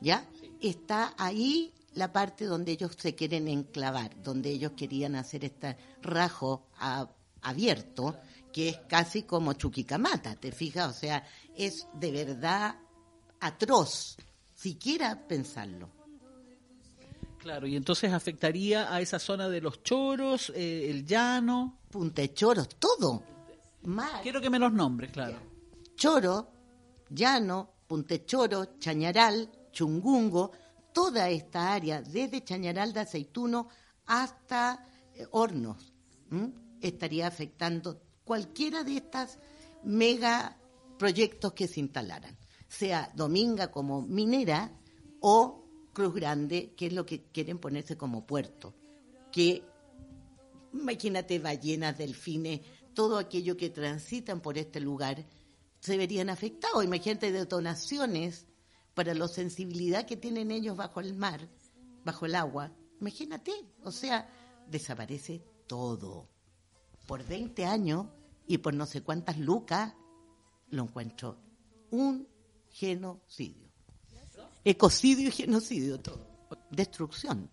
¿ya? 0.00 0.28
Está 0.60 1.14
ahí 1.18 1.72
la 1.94 2.12
parte 2.12 2.44
donde 2.44 2.72
ellos 2.72 2.92
se 2.98 3.14
quieren 3.14 3.48
enclavar, 3.48 4.22
donde 4.22 4.50
ellos 4.50 4.72
querían 4.76 5.14
hacer 5.16 5.44
este 5.44 5.76
rajo 6.02 6.66
abierto, 7.42 8.16
que 8.52 8.68
es 8.70 8.78
casi 8.88 9.22
como 9.22 9.52
Chuquicamata, 9.54 10.36
¿te 10.36 10.52
fijas? 10.52 10.96
O 10.96 10.98
sea, 10.98 11.24
es 11.56 11.86
de 11.94 12.12
verdad 12.12 12.76
atroz, 13.40 14.16
siquiera 14.54 15.26
pensarlo. 15.26 15.88
Claro, 17.38 17.66
y 17.66 17.74
entonces 17.74 18.12
afectaría 18.12 18.92
a 18.94 19.00
esa 19.00 19.18
zona 19.18 19.48
de 19.48 19.62
los 19.62 19.82
choros, 19.82 20.52
eh, 20.54 20.90
el 20.90 21.06
llano. 21.06 21.78
Punta 21.90 22.20
de 22.22 22.34
Choros, 22.34 22.68
todo. 22.78 23.22
Quiero 24.22 24.40
que 24.40 24.50
me 24.50 24.58
los 24.58 24.72
nombres, 24.72 25.10
claro. 25.10 25.38
Choro, 25.96 26.50
llano, 27.08 27.72
Choro, 28.26 28.78
Chañaral, 28.78 29.50
Chungungo, 29.72 30.52
toda 30.92 31.28
esta 31.30 31.72
área, 31.72 32.02
desde 32.02 32.44
Chañaral 32.44 32.92
de 32.92 33.00
Aceituno 33.00 33.68
hasta 34.06 34.86
eh, 35.14 35.26
Hornos, 35.30 35.92
estaría 36.80 37.26
afectando 37.26 38.00
cualquiera 38.24 38.84
de 38.84 38.96
estas 38.96 39.38
mega 39.82 40.56
proyectos 40.98 41.52
que 41.52 41.66
se 41.66 41.80
instalaran, 41.80 42.36
sea 42.68 43.10
Dominga 43.14 43.70
como 43.70 44.02
minera 44.02 44.72
o 45.20 45.64
Cruz 45.92 46.14
Grande, 46.14 46.74
que 46.76 46.86
es 46.86 46.92
lo 46.92 47.04
que 47.06 47.24
quieren 47.24 47.58
ponerse 47.58 47.96
como 47.96 48.26
puerto, 48.26 48.74
que 49.32 49.64
imagínate 50.72 51.38
ballenas, 51.38 51.98
delfines, 51.98 52.60
todo 52.94 53.18
aquello 53.18 53.56
que 53.56 53.70
transitan 53.70 54.40
por 54.40 54.58
este 54.58 54.80
lugar 54.80 55.24
se 55.80 55.96
verían 55.96 56.28
afectados. 56.28 56.84
Imagínate 56.84 57.32
detonaciones 57.32 58.46
para 59.00 59.14
la 59.14 59.28
sensibilidad 59.28 60.04
que 60.04 60.18
tienen 60.18 60.50
ellos 60.50 60.76
bajo 60.76 61.00
el 61.00 61.14
mar, 61.14 61.48
bajo 62.04 62.26
el 62.26 62.34
agua. 62.34 62.70
Imagínate, 63.00 63.50
o 63.82 63.90
sea, 63.90 64.28
desaparece 64.68 65.42
todo. 65.66 66.28
Por 67.06 67.24
20 67.24 67.64
años 67.64 68.08
y 68.46 68.58
por 68.58 68.74
no 68.74 68.84
sé 68.84 69.00
cuántas 69.00 69.38
lucas, 69.38 69.94
lo 70.68 70.82
encuentro 70.82 71.38
un 71.92 72.28
genocidio. 72.68 73.70
Ecocidio 74.66 75.28
y 75.28 75.32
genocidio, 75.32 75.98
todo. 75.98 76.26
Destrucción. 76.70 77.50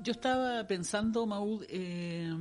Yo 0.00 0.12
estaba 0.12 0.64
pensando, 0.64 1.26
Maud, 1.26 1.64
eh, 1.68 2.32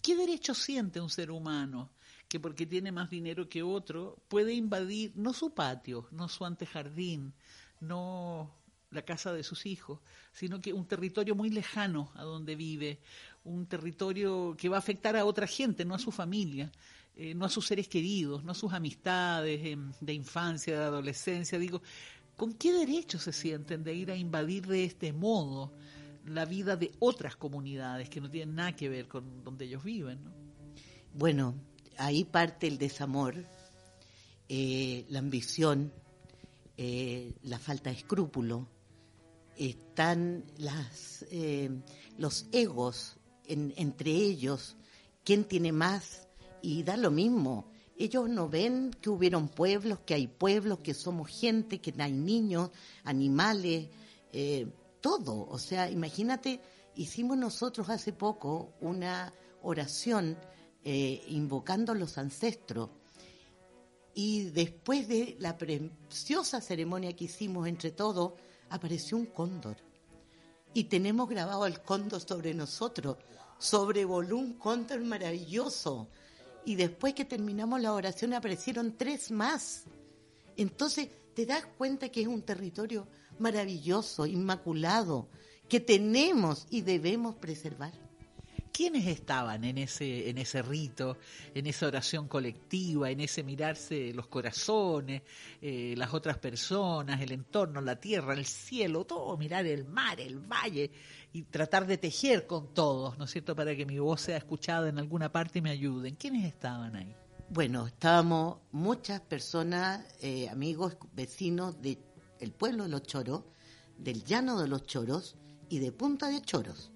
¿qué 0.00 0.14
derecho 0.14 0.54
siente 0.54 1.00
un 1.00 1.10
ser 1.10 1.32
humano 1.32 1.90
que 2.34 2.40
porque 2.40 2.66
tiene 2.66 2.90
más 2.90 3.10
dinero 3.10 3.48
que 3.48 3.62
otro 3.62 4.18
puede 4.26 4.54
invadir 4.54 5.12
no 5.14 5.32
su 5.32 5.54
patio, 5.54 6.08
no 6.10 6.28
su 6.28 6.44
antejardín, 6.44 7.32
no 7.78 8.52
la 8.90 9.02
casa 9.02 9.32
de 9.32 9.44
sus 9.44 9.66
hijos, 9.66 10.00
sino 10.32 10.60
que 10.60 10.72
un 10.72 10.84
territorio 10.84 11.36
muy 11.36 11.48
lejano 11.48 12.10
a 12.16 12.24
donde 12.24 12.56
vive, 12.56 12.98
un 13.44 13.66
territorio 13.66 14.56
que 14.58 14.68
va 14.68 14.78
a 14.78 14.80
afectar 14.80 15.14
a 15.14 15.24
otra 15.24 15.46
gente, 15.46 15.84
no 15.84 15.94
a 15.94 16.00
su 16.00 16.10
familia, 16.10 16.72
eh, 17.14 17.36
no 17.36 17.44
a 17.44 17.48
sus 17.48 17.68
seres 17.68 17.86
queridos, 17.86 18.42
no 18.42 18.50
a 18.50 18.56
sus 18.56 18.72
amistades 18.72 19.64
em, 19.64 19.92
de 20.00 20.12
infancia, 20.12 20.76
de 20.76 20.84
adolescencia. 20.86 21.56
Digo, 21.56 21.82
¿con 22.36 22.54
qué 22.54 22.72
derecho 22.72 23.20
se 23.20 23.32
sienten 23.32 23.84
de 23.84 23.94
ir 23.94 24.10
a 24.10 24.16
invadir 24.16 24.66
de 24.66 24.82
este 24.82 25.12
modo 25.12 25.72
la 26.26 26.46
vida 26.46 26.74
de 26.74 26.90
otras 26.98 27.36
comunidades 27.36 28.10
que 28.10 28.20
no 28.20 28.28
tienen 28.28 28.56
nada 28.56 28.74
que 28.74 28.88
ver 28.88 29.06
con 29.06 29.44
donde 29.44 29.66
ellos 29.66 29.84
viven? 29.84 30.18
Bueno, 31.16 31.54
ahí 31.98 32.24
parte 32.24 32.66
el 32.66 32.78
desamor, 32.78 33.44
eh, 34.48 35.06
la 35.08 35.18
ambición, 35.20 35.92
eh, 36.76 37.32
la 37.42 37.58
falta 37.58 37.90
de 37.90 37.96
escrúpulo, 37.96 38.68
están 39.56 40.44
las, 40.58 41.24
eh, 41.30 41.70
los 42.18 42.46
egos 42.52 43.16
entre 43.46 44.10
ellos, 44.10 44.76
quién 45.22 45.44
tiene 45.44 45.70
más, 45.70 46.28
y 46.62 46.82
da 46.82 46.96
lo 46.96 47.10
mismo. 47.10 47.70
Ellos 47.96 48.28
no 48.28 48.48
ven 48.48 48.90
que 49.00 49.10
hubieron 49.10 49.48
pueblos, 49.48 50.00
que 50.06 50.14
hay 50.14 50.26
pueblos, 50.26 50.78
que 50.80 50.94
somos 50.94 51.28
gente, 51.28 51.80
que 51.80 51.94
hay 51.98 52.12
niños, 52.12 52.70
animales, 53.04 53.88
todo. 55.00 55.46
O 55.46 55.58
sea, 55.58 55.90
imagínate, 55.90 56.60
hicimos 56.96 57.36
nosotros 57.36 57.90
hace 57.90 58.12
poco 58.14 58.72
una 58.80 59.32
oración 59.62 60.38
eh, 60.84 61.24
invocando 61.28 61.92
a 61.92 61.94
los 61.94 62.18
ancestros. 62.18 62.90
Y 64.14 64.50
después 64.50 65.08
de 65.08 65.36
la 65.40 65.56
preciosa 65.56 66.60
ceremonia 66.60 67.16
que 67.16 67.24
hicimos 67.24 67.66
entre 67.66 67.90
todos, 67.90 68.34
apareció 68.70 69.16
un 69.16 69.26
cóndor. 69.26 69.76
Y 70.74 70.84
tenemos 70.84 71.28
grabado 71.28 71.66
el 71.66 71.80
cóndor 71.80 72.20
sobre 72.20 72.52
nosotros. 72.52 73.16
Sobrevoló 73.58 74.36
un 74.36 74.54
cóndor 74.54 75.00
maravilloso. 75.00 76.08
Y 76.64 76.74
después 76.74 77.14
que 77.14 77.24
terminamos 77.24 77.80
la 77.80 77.92
oración 77.92 78.34
aparecieron 78.34 78.96
tres 78.96 79.30
más. 79.30 79.84
Entonces 80.56 81.08
te 81.34 81.46
das 81.46 81.64
cuenta 81.78 82.10
que 82.10 82.22
es 82.22 82.28
un 82.28 82.42
territorio 82.42 83.08
maravilloso, 83.38 84.26
inmaculado, 84.26 85.28
que 85.68 85.80
tenemos 85.80 86.66
y 86.70 86.82
debemos 86.82 87.36
preservar. 87.36 88.03
¿Quiénes 88.76 89.06
estaban 89.06 89.62
en 89.62 89.78
ese, 89.78 90.28
en 90.28 90.36
ese 90.36 90.60
rito, 90.60 91.16
en 91.54 91.68
esa 91.68 91.86
oración 91.86 92.26
colectiva, 92.26 93.08
en 93.08 93.20
ese 93.20 93.44
mirarse 93.44 94.12
los 94.12 94.26
corazones, 94.26 95.22
eh, 95.62 95.94
las 95.96 96.12
otras 96.12 96.38
personas, 96.38 97.20
el 97.20 97.30
entorno, 97.30 97.80
la 97.80 97.94
tierra, 97.94 98.34
el 98.34 98.44
cielo, 98.44 99.04
todo, 99.04 99.36
mirar 99.36 99.64
el 99.64 99.84
mar, 99.84 100.18
el 100.20 100.40
valle 100.40 100.90
y 101.32 101.42
tratar 101.42 101.86
de 101.86 101.98
tejer 101.98 102.48
con 102.48 102.74
todos, 102.74 103.16
¿no 103.16 103.26
es 103.26 103.30
cierto?, 103.30 103.54
para 103.54 103.76
que 103.76 103.86
mi 103.86 104.00
voz 104.00 104.22
sea 104.22 104.38
escuchada 104.38 104.88
en 104.88 104.98
alguna 104.98 105.30
parte 105.30 105.60
y 105.60 105.62
me 105.62 105.70
ayuden. 105.70 106.16
¿Quiénes 106.16 106.44
estaban 106.44 106.96
ahí? 106.96 107.14
Bueno, 107.50 107.86
estábamos 107.86 108.58
muchas 108.72 109.20
personas, 109.20 110.04
eh, 110.20 110.48
amigos, 110.48 110.96
vecinos 111.14 111.80
del 111.80 112.52
pueblo 112.58 112.82
de 112.82 112.90
los 112.90 113.04
Choros, 113.04 113.44
del 113.98 114.24
llano 114.24 114.60
de 114.60 114.66
los 114.66 114.82
Choros 114.82 115.36
y 115.68 115.78
de 115.78 115.92
Punta 115.92 116.26
de 116.28 116.42
Choros 116.42 116.90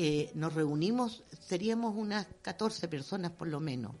eh, 0.00 0.30
nos 0.34 0.54
reunimos, 0.54 1.24
seríamos 1.40 1.96
unas 1.96 2.28
14 2.42 2.86
personas 2.86 3.32
por 3.32 3.48
lo 3.48 3.58
menos, 3.58 3.96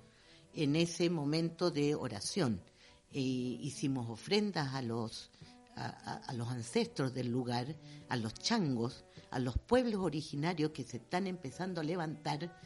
en 0.54 0.76
ese 0.76 1.10
momento 1.10 1.72
de 1.72 1.96
oración. 1.96 2.62
E 3.10 3.18
hicimos 3.20 4.08
ofrendas 4.08 4.74
a 4.74 4.82
los, 4.82 5.32
a, 5.74 6.32
los 6.34 6.46
ancestros 6.50 7.12
del 7.14 7.32
lugar, 7.32 7.74
a 8.08 8.14
los 8.14 8.32
changos, 8.34 9.04
a 9.32 9.40
los 9.40 9.58
pueblos 9.58 10.00
originarios 10.02 10.70
que 10.70 10.84
se 10.84 10.98
están 10.98 11.26
empezando 11.26 11.80
a 11.80 11.84
levantar. 11.84 12.56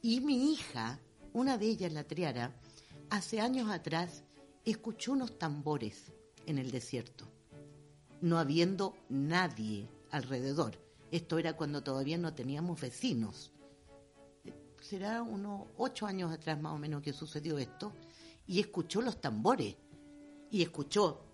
Y 0.00 0.20
mi 0.20 0.50
hija, 0.50 0.98
una 1.34 1.58
de 1.58 1.66
ellas, 1.66 1.92
la 1.92 2.04
triara, 2.04 2.54
hace 3.10 3.42
años 3.42 3.68
atrás 3.68 4.24
escuchó 4.64 5.12
unos 5.12 5.38
tambores 5.38 6.12
en 6.46 6.56
el 6.56 6.70
desierto, 6.70 7.26
no 8.22 8.38
habiendo 8.38 8.96
nadie 9.10 9.86
alrededor 10.10 10.89
esto 11.10 11.38
era 11.38 11.56
cuando 11.56 11.82
todavía 11.82 12.18
no 12.18 12.34
teníamos 12.34 12.80
vecinos. 12.80 13.52
Será 14.80 15.22
unos 15.22 15.68
ocho 15.76 16.06
años 16.06 16.32
atrás 16.32 16.60
más 16.60 16.72
o 16.72 16.78
menos 16.78 17.02
que 17.02 17.12
sucedió 17.12 17.58
esto. 17.58 17.92
Y 18.46 18.60
escuchó 18.60 19.02
los 19.02 19.20
tambores. 19.20 19.76
Y 20.50 20.62
escuchó. 20.62 21.26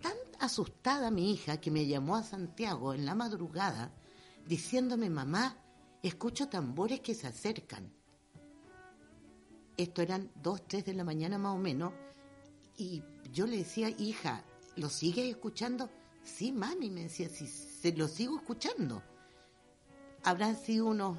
Tan 0.00 0.16
asustada 0.40 1.10
mi 1.10 1.32
hija 1.32 1.60
que 1.60 1.70
me 1.70 1.86
llamó 1.86 2.16
a 2.16 2.22
Santiago 2.22 2.94
en 2.94 3.04
la 3.04 3.14
madrugada 3.14 3.92
diciéndome, 4.46 5.10
mamá, 5.10 5.58
escucho 6.02 6.48
tambores 6.48 7.00
que 7.00 7.14
se 7.14 7.26
acercan. 7.26 7.92
Esto 9.76 10.02
eran 10.02 10.30
dos, 10.34 10.66
tres 10.66 10.86
de 10.86 10.94
la 10.94 11.04
mañana 11.04 11.38
más 11.38 11.54
o 11.54 11.58
menos. 11.58 11.92
Y 12.76 13.02
yo 13.30 13.46
le 13.46 13.58
decía, 13.58 13.90
hija, 13.90 14.44
¿lo 14.78 14.88
sigues 14.88 15.28
escuchando? 15.28 15.90
Sí, 16.22 16.52
mami, 16.52 16.90
me 16.90 17.04
decía, 17.04 17.28
sí, 17.28 17.46
se 17.46 17.92
lo 17.92 18.08
sigo 18.08 18.36
escuchando. 18.36 19.02
Habrán 20.24 20.56
sido 20.56 20.86
unos 20.86 21.18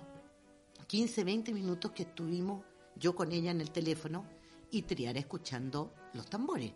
15, 0.88 1.24
20 1.24 1.54
minutos 1.54 1.92
que 1.92 2.04
estuvimos 2.04 2.64
yo 2.96 3.16
con 3.16 3.32
ella 3.32 3.52
en 3.52 3.62
el 3.62 3.72
teléfono 3.72 4.26
y 4.72 4.84
Triara 4.84 5.20
escuchando 5.20 5.94
los 6.14 6.28
tambores. 6.28 6.74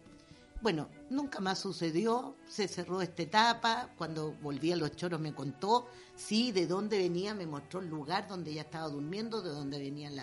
Bueno, 0.61 0.89
nunca 1.09 1.41
más 1.41 1.59
sucedió, 1.59 2.35
se 2.47 2.67
cerró 2.69 3.01
esta 3.01 3.23
etapa, 3.23 3.89
cuando 3.97 4.31
volví 4.41 4.71
a 4.71 4.77
los 4.77 4.95
choros 4.95 5.19
me 5.19 5.33
contó, 5.33 5.87
sí, 6.15 6.53
de 6.53 6.67
dónde 6.67 6.97
venía, 6.97 7.33
me 7.33 7.45
mostró 7.45 7.81
el 7.81 7.89
lugar 7.89 8.27
donde 8.29 8.51
ella 8.51 8.61
estaba 8.61 8.87
durmiendo, 8.87 9.41
de 9.41 9.49
dónde 9.49 9.77
venían 9.77 10.15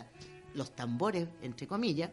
los 0.54 0.74
tambores, 0.74 1.28
entre 1.42 1.66
comillas. 1.66 2.10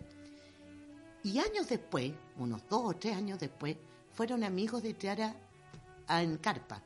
Y 1.23 1.39
años 1.39 1.69
después, 1.69 2.11
unos 2.37 2.61
dos 2.69 2.81
o 2.83 2.93
tres 2.97 3.15
años 3.15 3.39
después, 3.39 3.77
fueron 4.17 4.43
amigos 4.43 4.81
de 4.81 4.95
Tiara 4.95 5.35
en 6.09 6.37
carpa 6.37 6.81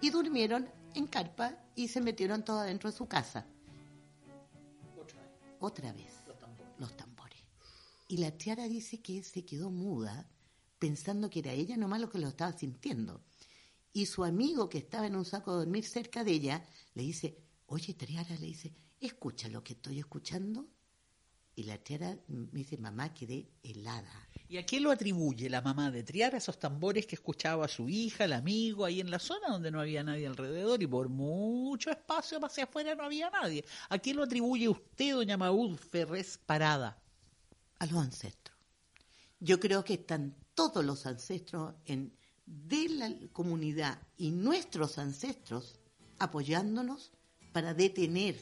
y 0.00 0.10
durmieron 0.10 0.68
en 0.96 1.06
carpa 1.06 1.56
y 1.76 1.86
se 1.86 2.00
metieron 2.00 2.44
todos 2.44 2.66
dentro 2.66 2.90
de 2.90 2.96
su 2.96 3.06
casa. 3.06 3.46
Otra 5.60 5.92
vez. 5.92 6.12
Los 6.78 6.96
tambores. 6.96 7.38
Y 8.08 8.16
la 8.16 8.32
Tiara 8.32 8.66
dice 8.66 9.00
que 9.00 9.22
se 9.22 9.44
quedó 9.44 9.70
muda 9.70 10.28
pensando 10.80 11.30
que 11.30 11.38
era 11.38 11.52
ella 11.52 11.76
nomás 11.76 12.00
lo 12.00 12.10
que 12.10 12.18
lo 12.18 12.26
estaba 12.26 12.52
sintiendo. 12.52 13.22
Y 13.92 14.06
su 14.06 14.24
amigo 14.24 14.68
que 14.68 14.78
estaba 14.78 15.06
en 15.06 15.14
un 15.14 15.24
saco 15.24 15.52
de 15.52 15.58
dormir 15.58 15.84
cerca 15.84 16.24
de 16.24 16.32
ella 16.32 16.66
le 16.94 17.04
dice, 17.04 17.38
oye 17.66 17.94
Triara, 17.94 18.34
le 18.34 18.46
dice, 18.46 18.72
¿escucha 18.98 19.48
lo 19.48 19.62
que 19.62 19.74
estoy 19.74 20.00
escuchando? 20.00 20.66
Y 21.54 21.64
la 21.64 21.76
Triara 21.76 22.16
me 22.28 22.60
dice, 22.60 22.78
mamá, 22.78 23.12
quedé 23.12 23.46
helada. 23.62 24.28
¿Y 24.48 24.56
a 24.56 24.64
qué 24.64 24.80
lo 24.80 24.90
atribuye 24.90 25.50
la 25.50 25.60
mamá 25.60 25.90
de 25.90 26.02
Triara 26.02 26.38
esos 26.38 26.58
tambores 26.58 27.06
que 27.06 27.14
escuchaba 27.14 27.66
a 27.66 27.68
su 27.68 27.88
hija, 27.88 28.24
el 28.24 28.32
amigo, 28.32 28.84
ahí 28.84 29.00
en 29.00 29.10
la 29.10 29.18
zona 29.18 29.48
donde 29.48 29.70
no 29.70 29.80
había 29.80 30.02
nadie 30.02 30.26
alrededor 30.26 30.82
y 30.82 30.86
por 30.86 31.10
mucho 31.10 31.90
espacio 31.90 32.42
hacia 32.44 32.64
afuera 32.64 32.94
no 32.94 33.04
había 33.04 33.28
nadie? 33.28 33.64
¿A 33.90 33.98
qué 33.98 34.14
lo 34.14 34.22
atribuye 34.22 34.68
usted, 34.68 35.14
doña 35.14 35.36
Maud 35.36 35.76
Ferrés 35.76 36.38
Parada? 36.38 37.02
A 37.78 37.86
los 37.86 37.98
ancestros. 37.98 38.56
Yo 39.38 39.60
creo 39.60 39.84
que 39.84 39.94
están 39.94 40.34
todos 40.54 40.84
los 40.84 41.04
ancestros 41.04 41.74
en, 41.84 42.16
de 42.46 42.88
la 42.88 43.12
comunidad 43.32 43.98
y 44.16 44.30
nuestros 44.30 44.98
ancestros 44.98 45.78
apoyándonos 46.18 47.10
para 47.52 47.74
detener 47.74 48.36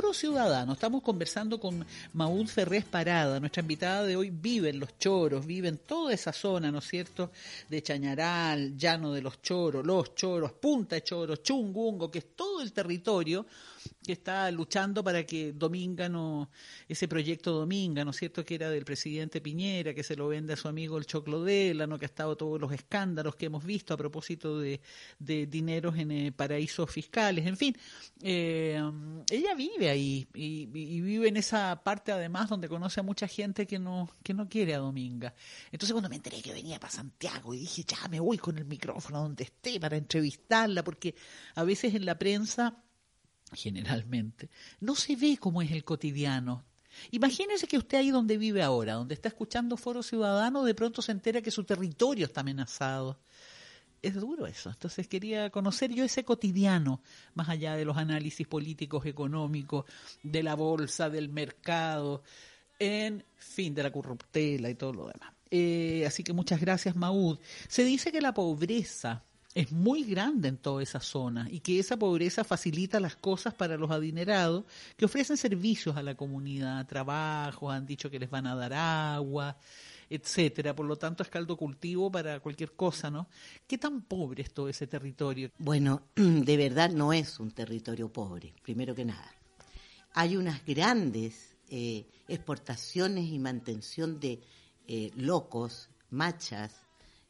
Foro 0.00 0.14
Ciudadano 0.14 0.72
estamos 0.72 1.02
conversando 1.02 1.60
con 1.60 1.84
Maúl 2.14 2.48
Ferrés 2.48 2.86
Parada. 2.86 3.38
Nuestra 3.38 3.60
invitada 3.60 4.02
de 4.04 4.16
hoy 4.16 4.30
vive 4.30 4.70
en 4.70 4.80
Los 4.80 4.98
Choros, 4.98 5.44
vive 5.44 5.68
en 5.68 5.76
toda 5.76 6.14
esa 6.14 6.32
zona, 6.32 6.72
¿no 6.72 6.78
es 6.78 6.88
cierto? 6.88 7.32
De 7.68 7.82
Chañaral, 7.82 8.78
Llano 8.78 9.12
de 9.12 9.20
los 9.20 9.42
Choros, 9.42 9.84
Los 9.84 10.14
Choros, 10.14 10.52
Punta 10.52 10.94
de 10.94 11.04
Choros, 11.04 11.42
Chungungo, 11.42 12.10
que 12.10 12.20
es 12.20 12.34
todo 12.34 12.62
el 12.62 12.72
territorio 12.72 13.44
que 14.04 14.12
está 14.12 14.50
luchando 14.50 15.02
para 15.02 15.24
que 15.24 15.52
Dominga 15.52 16.08
no, 16.08 16.50
ese 16.88 17.08
proyecto 17.08 17.52
Dominga, 17.52 18.04
¿no 18.04 18.10
es 18.10 18.16
cierto?, 18.16 18.44
que 18.44 18.54
era 18.54 18.70
del 18.70 18.84
presidente 18.84 19.40
Piñera, 19.40 19.94
que 19.94 20.02
se 20.02 20.16
lo 20.16 20.28
vende 20.28 20.54
a 20.54 20.56
su 20.56 20.68
amigo 20.68 20.98
el 20.98 21.06
Choclo 21.06 21.40
¿no? 21.40 21.98
que 21.98 22.04
ha 22.04 22.06
estado 22.06 22.36
todos 22.36 22.60
los 22.60 22.72
escándalos 22.72 23.36
que 23.36 23.46
hemos 23.46 23.64
visto 23.64 23.94
a 23.94 23.96
propósito 23.96 24.58
de, 24.58 24.80
de 25.18 25.46
dineros 25.46 25.96
en 25.96 26.10
eh, 26.10 26.32
paraísos 26.32 26.90
fiscales, 26.90 27.46
en 27.46 27.56
fin. 27.56 27.76
Eh, 28.22 28.80
ella 29.30 29.54
vive 29.54 29.90
ahí 29.90 30.26
y, 30.34 30.66
vive 30.66 31.28
en 31.28 31.36
esa 31.36 31.82
parte 31.82 32.12
además 32.12 32.48
donde 32.48 32.68
conoce 32.68 33.00
a 33.00 33.02
mucha 33.02 33.26
gente 33.26 33.66
que 33.66 33.78
no, 33.78 34.08
que 34.22 34.34
no 34.34 34.48
quiere 34.48 34.74
a 34.74 34.78
Dominga. 34.78 35.34
Entonces 35.70 35.92
cuando 35.92 36.08
me 36.08 36.16
enteré 36.16 36.42
que 36.42 36.52
venía 36.52 36.78
para 36.78 36.92
Santiago 36.92 37.54
y 37.54 37.60
dije, 37.60 37.84
ya 37.86 38.08
me 38.08 38.20
voy 38.20 38.38
con 38.38 38.58
el 38.58 38.64
micrófono 38.64 39.22
donde 39.22 39.44
esté 39.44 39.80
para 39.80 39.96
entrevistarla, 39.96 40.84
porque 40.84 41.14
a 41.54 41.64
veces 41.64 41.94
en 41.94 42.04
la 42.04 42.18
prensa 42.18 42.82
generalmente, 43.52 44.48
no 44.80 44.94
se 44.94 45.16
ve 45.16 45.36
cómo 45.38 45.62
es 45.62 45.70
el 45.70 45.84
cotidiano. 45.84 46.64
Imagínese 47.10 47.66
que 47.66 47.78
usted 47.78 47.98
ahí 47.98 48.10
donde 48.10 48.36
vive 48.36 48.62
ahora, 48.62 48.94
donde 48.94 49.14
está 49.14 49.28
escuchando 49.28 49.76
Foro 49.76 50.02
Ciudadano, 50.02 50.64
de 50.64 50.74
pronto 50.74 51.02
se 51.02 51.12
entera 51.12 51.40
que 51.40 51.50
su 51.50 51.64
territorio 51.64 52.26
está 52.26 52.40
amenazado. 52.40 53.18
Es 54.02 54.14
duro 54.14 54.46
eso. 54.46 54.70
Entonces 54.70 55.06
quería 55.06 55.50
conocer 55.50 55.92
yo 55.92 56.04
ese 56.04 56.24
cotidiano, 56.24 57.02
más 57.34 57.48
allá 57.48 57.76
de 57.76 57.84
los 57.84 57.96
análisis 57.96 58.46
políticos, 58.46 59.04
económicos, 59.06 59.84
de 60.22 60.42
la 60.42 60.54
bolsa, 60.54 61.10
del 61.10 61.28
mercado, 61.28 62.22
en 62.78 63.24
fin, 63.36 63.74
de 63.74 63.82
la 63.82 63.92
corruptela 63.92 64.70
y 64.70 64.74
todo 64.74 64.92
lo 64.92 65.06
demás. 65.06 65.34
Eh, 65.50 66.04
así 66.06 66.22
que 66.22 66.32
muchas 66.32 66.60
gracias, 66.60 66.96
Maud. 66.96 67.38
Se 67.68 67.84
dice 67.84 68.10
que 68.10 68.20
la 68.20 68.32
pobreza 68.32 69.22
es 69.54 69.72
muy 69.72 70.04
grande 70.04 70.48
en 70.48 70.58
toda 70.58 70.82
esa 70.82 71.00
zona 71.00 71.48
y 71.50 71.60
que 71.60 71.78
esa 71.78 71.98
pobreza 71.98 72.44
facilita 72.44 73.00
las 73.00 73.16
cosas 73.16 73.52
para 73.52 73.76
los 73.76 73.90
adinerados 73.90 74.64
que 74.96 75.06
ofrecen 75.06 75.36
servicios 75.36 75.96
a 75.96 76.02
la 76.02 76.14
comunidad, 76.14 76.86
trabajo, 76.86 77.70
han 77.70 77.84
dicho 77.84 78.10
que 78.10 78.20
les 78.20 78.30
van 78.30 78.46
a 78.46 78.54
dar 78.54 78.72
agua, 78.72 79.56
etcétera. 80.08 80.74
Por 80.74 80.86
lo 80.86 80.96
tanto, 80.96 81.22
es 81.22 81.28
caldo 81.28 81.56
cultivo 81.56 82.12
para 82.12 82.38
cualquier 82.38 82.72
cosa, 82.72 83.10
¿no? 83.10 83.28
¿Qué 83.66 83.76
tan 83.76 84.02
pobre 84.02 84.42
es 84.42 84.54
todo 84.54 84.68
ese 84.68 84.86
territorio? 84.86 85.50
Bueno, 85.58 86.02
de 86.14 86.56
verdad 86.56 86.90
no 86.90 87.12
es 87.12 87.40
un 87.40 87.50
territorio 87.50 88.12
pobre, 88.12 88.54
primero 88.62 88.94
que 88.94 89.04
nada. 89.04 89.34
Hay 90.14 90.36
unas 90.36 90.64
grandes 90.64 91.56
eh, 91.68 92.06
exportaciones 92.28 93.26
y 93.26 93.38
mantención 93.38 94.20
de 94.20 94.40
eh, 94.86 95.10
locos, 95.16 95.88
machas, 96.10 96.72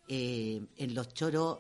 eh, 0.09 0.61
en 0.76 0.94
los 0.94 1.14
choros 1.14 1.59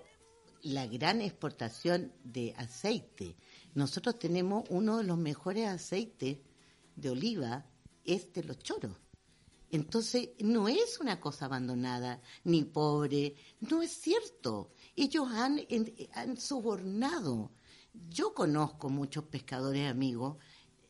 la 0.62 0.86
gran 0.86 1.20
exportación 1.20 2.12
de 2.24 2.54
aceite. 2.56 3.36
Nosotros 3.74 4.18
tenemos 4.18 4.64
uno 4.70 4.98
de 4.98 5.04
los 5.04 5.18
mejores 5.18 5.68
aceites 5.68 6.38
de 6.96 7.10
oliva, 7.10 7.66
es 8.04 8.32
de 8.32 8.44
los 8.44 8.58
choros. 8.58 8.96
Entonces, 9.70 10.30
no 10.40 10.68
es 10.68 10.98
una 11.00 11.20
cosa 11.20 11.44
abandonada 11.44 12.20
ni 12.44 12.64
pobre, 12.64 13.36
no 13.60 13.82
es 13.82 13.92
cierto. 13.92 14.72
Ellos 14.96 15.28
han, 15.30 15.60
han 16.12 16.36
sobornado. 16.36 17.52
Yo 18.08 18.34
conozco 18.34 18.88
muchos 18.88 19.24
pescadores 19.24 19.88
amigos 19.88 20.38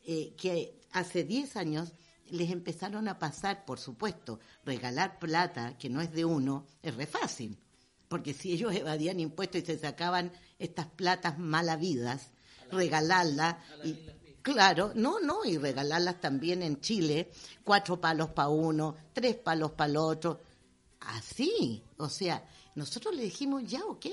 eh, 0.06 0.34
que 0.36 0.80
hace 0.92 1.24
10 1.24 1.56
años 1.56 1.92
les 2.26 2.50
empezaron 2.50 3.08
a 3.08 3.18
pasar, 3.18 3.64
por 3.64 3.78
supuesto, 3.78 4.40
regalar 4.64 5.18
plata 5.18 5.76
que 5.76 5.90
no 5.90 6.00
es 6.00 6.12
de 6.12 6.24
uno, 6.24 6.66
es 6.82 6.94
re 6.94 7.06
fácil 7.06 7.58
porque 8.10 8.34
si 8.34 8.52
ellos 8.52 8.74
evadían 8.74 9.20
impuestos 9.20 9.62
y 9.62 9.66
se 9.66 9.78
sacaban 9.78 10.32
estas 10.58 10.88
platas 10.88 11.38
malavidas, 11.38 12.32
regalarlas, 12.72 13.58
y, 13.84 13.94
claro, 14.42 14.90
no, 14.96 15.20
no, 15.20 15.44
y 15.44 15.58
regalarlas 15.58 16.20
también 16.20 16.64
en 16.64 16.80
Chile, 16.80 17.30
cuatro 17.62 18.00
palos 18.00 18.30
para 18.30 18.48
uno, 18.48 18.96
tres 19.12 19.36
palos 19.36 19.70
para 19.70 19.90
el 19.90 19.96
otro, 19.96 20.42
así, 20.98 21.84
o 21.98 22.08
sea, 22.08 22.44
nosotros 22.74 23.14
le 23.14 23.22
dijimos, 23.22 23.62
ya, 23.64 23.84
ok, 23.84 24.06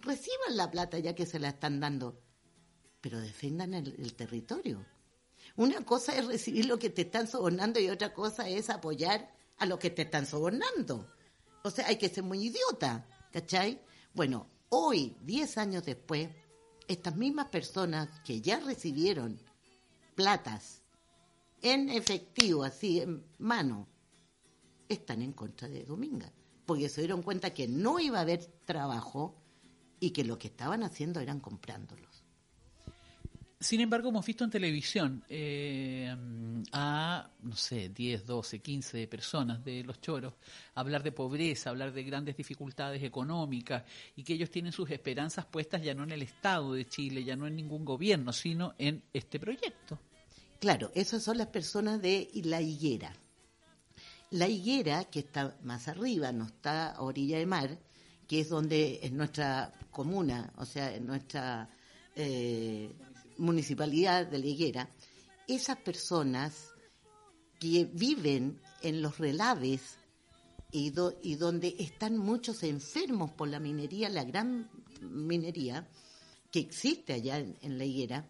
reciban 0.00 0.54
la 0.54 0.70
plata 0.70 0.98
ya 0.98 1.14
que 1.14 1.24
se 1.24 1.38
la 1.38 1.48
están 1.48 1.80
dando, 1.80 2.20
pero 3.00 3.18
defendan 3.18 3.72
el, 3.72 3.94
el 3.98 4.12
territorio. 4.12 4.84
Una 5.56 5.82
cosa 5.86 6.14
es 6.14 6.26
recibir 6.26 6.66
lo 6.66 6.78
que 6.78 6.90
te 6.90 7.00
están 7.00 7.26
sobornando 7.26 7.80
y 7.80 7.88
otra 7.88 8.12
cosa 8.12 8.46
es 8.46 8.68
apoyar 8.68 9.32
a 9.56 9.64
lo 9.64 9.78
que 9.78 9.88
te 9.88 10.02
están 10.02 10.26
sobornando. 10.26 11.06
O 11.64 11.70
sea, 11.70 11.86
hay 11.86 11.96
que 11.96 12.10
ser 12.10 12.24
muy 12.24 12.44
idiota. 12.44 13.06
¿Cachai? 13.32 13.80
Bueno, 14.14 14.46
hoy, 14.70 15.16
10 15.22 15.58
años 15.58 15.84
después, 15.84 16.30
estas 16.86 17.16
mismas 17.16 17.48
personas 17.48 18.08
que 18.20 18.40
ya 18.40 18.60
recibieron 18.60 19.38
platas 20.14 20.82
en 21.60 21.88
efectivo, 21.90 22.64
así 22.64 23.00
en 23.00 23.24
mano, 23.38 23.86
están 24.88 25.22
en 25.22 25.32
contra 25.32 25.68
de 25.68 25.84
Dominga, 25.84 26.32
porque 26.64 26.88
se 26.88 27.02
dieron 27.02 27.22
cuenta 27.22 27.52
que 27.52 27.68
no 27.68 28.00
iba 28.00 28.18
a 28.18 28.22
haber 28.22 28.44
trabajo 28.64 29.36
y 30.00 30.10
que 30.10 30.24
lo 30.24 30.38
que 30.38 30.48
estaban 30.48 30.82
haciendo 30.82 31.20
eran 31.20 31.40
comprándolo. 31.40 32.07
Sin 33.60 33.80
embargo, 33.80 34.10
hemos 34.10 34.24
visto 34.24 34.44
en 34.44 34.50
televisión 34.50 35.24
eh, 35.28 36.14
a, 36.72 37.28
no 37.42 37.56
sé, 37.56 37.88
10, 37.88 38.24
12, 38.24 38.60
15 38.60 39.08
personas 39.08 39.64
de 39.64 39.82
los 39.82 40.00
choros 40.00 40.34
hablar 40.76 41.02
de 41.02 41.10
pobreza, 41.10 41.70
hablar 41.70 41.92
de 41.92 42.04
grandes 42.04 42.36
dificultades 42.36 43.02
económicas 43.02 43.82
y 44.14 44.22
que 44.22 44.34
ellos 44.34 44.50
tienen 44.50 44.70
sus 44.70 44.88
esperanzas 44.92 45.44
puestas 45.44 45.82
ya 45.82 45.92
no 45.92 46.04
en 46.04 46.12
el 46.12 46.22
Estado 46.22 46.72
de 46.72 46.88
Chile, 46.88 47.24
ya 47.24 47.34
no 47.34 47.48
en 47.48 47.56
ningún 47.56 47.84
gobierno, 47.84 48.32
sino 48.32 48.74
en 48.78 49.02
este 49.12 49.40
proyecto. 49.40 49.98
Claro, 50.60 50.92
esas 50.94 51.24
son 51.24 51.38
las 51.38 51.48
personas 51.48 52.00
de 52.00 52.30
la 52.44 52.60
higuera. 52.60 53.12
La 54.30 54.46
higuera, 54.46 55.04
que 55.04 55.20
está 55.20 55.56
más 55.64 55.88
arriba, 55.88 56.30
no 56.30 56.44
está 56.44 56.92
a 56.92 57.02
orilla 57.02 57.38
de 57.38 57.46
mar, 57.46 57.76
que 58.28 58.40
es 58.40 58.50
donde 58.50 59.00
es 59.02 59.10
nuestra 59.10 59.72
comuna, 59.90 60.52
o 60.56 60.64
sea, 60.64 60.94
en 60.94 61.06
nuestra... 61.06 61.68
Eh, 62.14 62.92
municipalidad 63.38 64.26
de 64.26 64.38
La 64.38 64.46
Higuera, 64.46 64.90
esas 65.46 65.78
personas 65.78 66.72
que 67.58 67.84
viven 67.86 68.60
en 68.82 69.02
los 69.02 69.18
relaves 69.18 69.98
y, 70.70 70.90
donde 70.90 71.74
están 71.78 72.18
muchos 72.18 72.62
enfermos 72.62 73.30
por 73.32 73.48
la 73.48 73.58
minería, 73.58 74.08
la 74.08 74.24
gran 74.24 74.68
minería 75.00 75.88
que 76.50 76.60
existe 76.60 77.14
allá 77.14 77.38
en, 77.38 77.78
La 77.78 77.84
Higuera, 77.84 78.28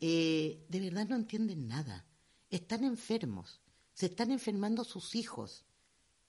eh, 0.00 0.64
de 0.68 0.80
verdad 0.80 1.06
no 1.08 1.16
entienden 1.16 1.68
nada. 1.68 2.04
Están 2.50 2.84
enfermos, 2.84 3.60
se 3.92 4.06
están 4.06 4.30
enfermando 4.30 4.84
sus 4.84 5.14
hijos 5.14 5.64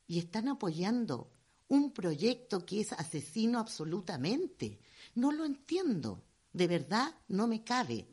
y 0.08 0.20
están 0.20 0.48
apoyando 0.48 1.32
un 1.68 1.92
proyecto 1.92 2.66
que 2.66 2.82
es 2.82 2.94
asesino 2.94 3.60
absolutamente. 3.60 4.80
No 5.16 5.32
lo 5.32 5.46
entiendo, 5.46 6.24
de 6.54 6.68
verdad 6.68 7.14
no 7.28 7.48
me 7.48 7.64
cabe. 7.64 8.08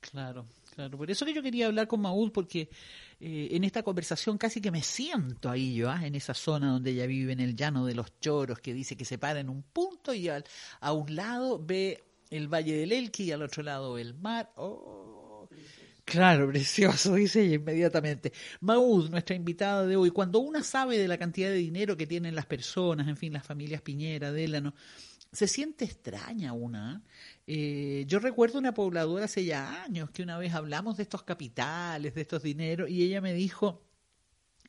Claro, 0.00 0.46
claro. 0.74 0.96
Por 0.96 1.10
eso 1.10 1.26
que 1.26 1.34
yo 1.34 1.42
quería 1.42 1.66
hablar 1.66 1.86
con 1.86 2.00
Maúl, 2.00 2.32
porque 2.32 2.70
eh, 3.20 3.48
en 3.50 3.64
esta 3.64 3.82
conversación 3.82 4.38
casi 4.38 4.60
que 4.60 4.70
me 4.70 4.82
siento 4.82 5.50
ahí 5.50 5.74
yo, 5.74 5.90
¿ah? 5.90 6.06
en 6.06 6.14
esa 6.14 6.32
zona 6.32 6.72
donde 6.72 6.92
ella 6.92 7.06
vive, 7.06 7.32
en 7.32 7.40
el 7.40 7.54
llano 7.54 7.84
de 7.84 7.94
los 7.94 8.18
choros, 8.18 8.60
que 8.60 8.72
dice 8.72 8.96
que 8.96 9.04
se 9.04 9.18
para 9.18 9.40
en 9.40 9.50
un 9.50 9.62
punto 9.62 10.14
y 10.14 10.28
al, 10.28 10.44
a 10.80 10.92
un 10.92 11.14
lado 11.14 11.62
ve 11.62 12.02
el 12.30 12.48
Valle 12.48 12.76
del 12.76 12.92
Elqui 12.92 13.24
y 13.24 13.32
al 13.32 13.42
otro 13.42 13.62
lado 13.62 13.98
el 13.98 14.14
mar. 14.14 14.52
Oh, 14.56 15.48
claro, 16.04 16.48
precioso, 16.48 17.14
dice 17.16 17.42
ella 17.42 17.56
inmediatamente. 17.56 18.32
Maúl, 18.60 19.10
nuestra 19.10 19.36
invitada 19.36 19.86
de 19.86 19.96
hoy, 19.96 20.10
cuando 20.10 20.38
una 20.38 20.62
sabe 20.62 20.96
de 20.96 21.08
la 21.08 21.18
cantidad 21.18 21.50
de 21.50 21.56
dinero 21.56 21.96
que 21.96 22.06
tienen 22.06 22.34
las 22.34 22.46
personas, 22.46 23.06
en 23.06 23.18
fin, 23.18 23.34
las 23.34 23.46
familias 23.46 23.82
Piñera, 23.82 24.32
Délano, 24.32 24.74
se 25.32 25.48
siente 25.48 25.84
extraña 25.84 26.52
una. 26.52 27.02
Eh, 27.46 28.04
yo 28.06 28.18
recuerdo 28.18 28.58
una 28.58 28.74
pobladora 28.74 29.26
hace 29.26 29.44
ya 29.44 29.82
años 29.82 30.10
que 30.10 30.22
una 30.22 30.38
vez 30.38 30.54
hablamos 30.54 30.96
de 30.96 31.04
estos 31.04 31.22
capitales, 31.22 32.14
de 32.14 32.20
estos 32.20 32.42
dineros, 32.42 32.90
y 32.90 33.02
ella 33.02 33.20
me 33.20 33.32
dijo, 33.32 33.82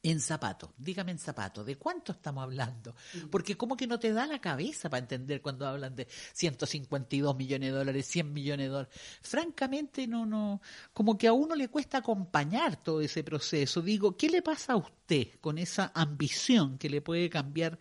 en 0.04 0.20
zapato, 0.20 0.74
dígame 0.78 1.12
en 1.12 1.20
zapato, 1.20 1.64
¿de 1.64 1.78
cuánto 1.78 2.12
estamos 2.12 2.44
hablando? 2.44 2.96
Porque 3.30 3.56
como 3.56 3.78
que 3.78 3.86
no 3.86 4.00
te 4.00 4.12
da 4.14 4.26
la 4.26 4.40
cabeza 4.40 4.90
para 4.90 5.02
entender 5.02 5.42
cuando 5.42 5.68
hablan 5.68 5.96
de 5.96 6.08
152 6.34 7.36
millones 7.36 7.72
de 7.72 7.78
dólares, 7.78 8.08
100 8.08 8.34
millones 8.34 8.66
de 8.66 8.70
dólares. 8.70 9.00
Francamente, 9.22 10.08
no, 10.08 10.26
no, 10.26 10.62
como 10.94 11.18
que 11.18 11.28
a 11.28 11.34
uno 11.34 11.56
le 11.56 11.68
cuesta 11.68 12.00
acompañar 12.00 12.82
todo 12.82 13.02
ese 13.02 13.24
proceso. 13.24 13.82
Digo, 13.82 14.18
¿qué 14.18 14.30
le 14.30 14.42
pasa 14.42 14.74
a 14.74 14.78
usted 14.78 15.40
con 15.40 15.60
esa 15.60 15.92
ambición 15.94 16.80
que 16.80 16.90
le 16.90 17.02
puede 17.02 17.30
cambiar 17.30 17.78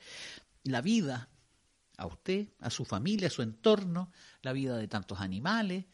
la 0.65 0.83
vida, 0.83 1.31
a 2.01 2.07
usted, 2.07 2.49
a 2.61 2.71
su 2.71 2.85
familia, 2.85 3.29
a 3.29 3.31
su 3.31 3.43
entorno, 3.43 4.11
la 4.43 4.53
vida 4.53 4.77
de 4.79 4.89
tantos 4.89 5.21
animales, 5.21 5.85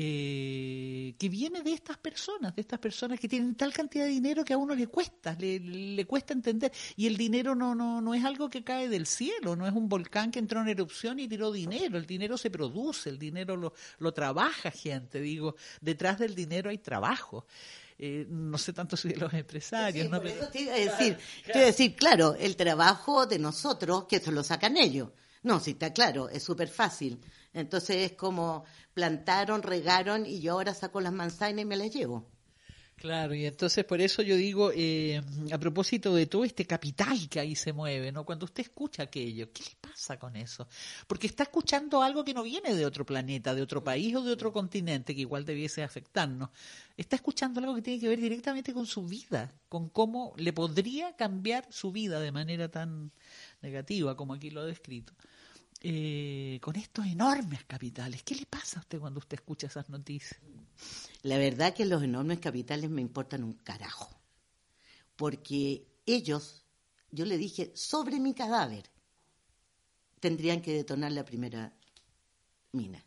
eh, 0.00 1.16
que 1.18 1.28
viene 1.28 1.62
de 1.62 1.72
estas 1.72 1.98
personas, 1.98 2.54
de 2.54 2.60
estas 2.60 2.78
personas 2.78 3.18
que 3.18 3.26
tienen 3.26 3.56
tal 3.56 3.72
cantidad 3.72 4.04
de 4.04 4.10
dinero 4.10 4.44
que 4.44 4.52
a 4.52 4.56
uno 4.56 4.76
le 4.76 4.86
cuesta, 4.86 5.36
le, 5.36 6.06
cuesta 6.06 6.32
entender. 6.32 6.70
Y 6.94 7.08
el 7.08 7.16
dinero 7.16 7.56
no, 7.56 7.74
no, 7.74 8.00
no 8.00 8.14
es 8.14 8.24
algo 8.24 8.48
que 8.48 8.62
cae 8.62 8.88
del 8.88 9.06
cielo, 9.06 9.56
no 9.56 9.66
es 9.66 9.72
un 9.72 9.88
volcán 9.88 10.30
que 10.30 10.38
entró 10.38 10.60
en 10.60 10.68
erupción 10.68 11.18
y 11.18 11.26
tiró 11.26 11.50
dinero. 11.50 11.98
El 11.98 12.06
dinero 12.06 12.38
se 12.38 12.48
produce, 12.48 13.10
el 13.10 13.18
dinero 13.18 13.56
lo, 13.56 13.72
lo 13.98 14.12
trabaja 14.12 14.70
gente, 14.70 15.20
digo, 15.20 15.56
detrás 15.80 16.20
del 16.20 16.36
dinero 16.36 16.70
hay 16.70 16.78
trabajo. 16.78 17.46
Eh, 17.98 18.24
no 18.28 18.56
sé 18.56 18.72
tanto 18.72 18.96
si 18.96 19.08
de 19.08 19.16
los 19.16 19.34
empresarios. 19.34 20.08
¿no? 20.08 20.20
te 20.20 20.60
iba 20.60 20.74
a 20.74 20.78
decir, 20.78 21.18
te 21.44 21.50
iba 21.50 21.62
a 21.62 21.66
decir, 21.66 21.96
claro, 21.96 22.36
el 22.38 22.54
trabajo 22.54 23.26
de 23.26 23.40
nosotros, 23.40 24.04
que 24.04 24.16
eso 24.16 24.30
lo 24.30 24.44
sacan 24.44 24.76
ellos. 24.76 25.08
No, 25.42 25.58
sí, 25.60 25.72
está 25.72 25.92
claro, 25.92 26.28
es 26.28 26.42
súper 26.44 26.68
fácil. 26.68 27.20
Entonces 27.52 27.96
es 28.10 28.12
como 28.16 28.64
plantaron, 28.94 29.62
regaron 29.62 30.26
y 30.26 30.40
yo 30.40 30.52
ahora 30.52 30.74
saco 30.74 31.00
las 31.00 31.12
manzanas 31.12 31.62
y 31.62 31.64
me 31.64 31.76
las 31.76 31.90
llevo. 31.92 32.30
Claro, 32.98 33.32
y 33.32 33.46
entonces 33.46 33.84
por 33.84 34.00
eso 34.00 34.22
yo 34.22 34.34
digo, 34.34 34.72
eh, 34.74 35.22
a 35.52 35.58
propósito 35.58 36.12
de 36.16 36.26
todo 36.26 36.44
este 36.44 36.66
capital 36.66 37.28
que 37.28 37.38
ahí 37.38 37.54
se 37.54 37.72
mueve, 37.72 38.10
¿no? 38.10 38.24
Cuando 38.24 38.44
usted 38.44 38.64
escucha 38.64 39.04
aquello, 39.04 39.52
¿qué 39.52 39.62
le 39.62 39.76
pasa 39.80 40.18
con 40.18 40.34
eso? 40.34 40.66
Porque 41.06 41.28
está 41.28 41.44
escuchando 41.44 42.02
algo 42.02 42.24
que 42.24 42.34
no 42.34 42.42
viene 42.42 42.74
de 42.74 42.84
otro 42.84 43.06
planeta, 43.06 43.54
de 43.54 43.62
otro 43.62 43.84
país 43.84 44.16
o 44.16 44.22
de 44.24 44.32
otro 44.32 44.52
continente, 44.52 45.14
que 45.14 45.20
igual 45.20 45.44
debiese 45.44 45.84
afectarnos. 45.84 46.50
Está 46.96 47.14
escuchando 47.14 47.60
algo 47.60 47.76
que 47.76 47.82
tiene 47.82 48.00
que 48.00 48.08
ver 48.08 48.20
directamente 48.20 48.74
con 48.74 48.84
su 48.84 49.06
vida, 49.06 49.54
con 49.68 49.90
cómo 49.90 50.34
le 50.36 50.52
podría 50.52 51.14
cambiar 51.14 51.68
su 51.70 51.92
vida 51.92 52.18
de 52.18 52.32
manera 52.32 52.68
tan 52.68 53.12
negativa 53.62 54.16
como 54.16 54.34
aquí 54.34 54.50
lo 54.50 54.62
ha 54.62 54.66
descrito. 54.66 55.12
Eh, 55.80 56.58
con 56.60 56.74
estos 56.74 57.06
enormes 57.06 57.62
capitales. 57.64 58.24
¿Qué 58.24 58.34
le 58.34 58.46
pasa 58.46 58.80
a 58.80 58.82
usted 58.82 58.98
cuando 58.98 59.20
usted 59.20 59.36
escucha 59.36 59.68
esas 59.68 59.88
noticias? 59.88 60.40
La 61.22 61.38
verdad 61.38 61.74
que 61.74 61.84
los 61.84 62.02
enormes 62.02 62.38
capitales 62.38 62.90
me 62.90 63.00
importan 63.00 63.42
un 63.42 63.54
carajo, 63.54 64.20
porque 65.16 65.86
ellos, 66.06 66.64
yo 67.10 67.24
le 67.24 67.36
dije, 67.36 67.72
sobre 67.74 68.20
mi 68.20 68.34
cadáver, 68.34 68.88
tendrían 70.20 70.62
que 70.62 70.72
detonar 70.72 71.12
la 71.12 71.24
primera 71.24 71.72
mina. 72.72 73.04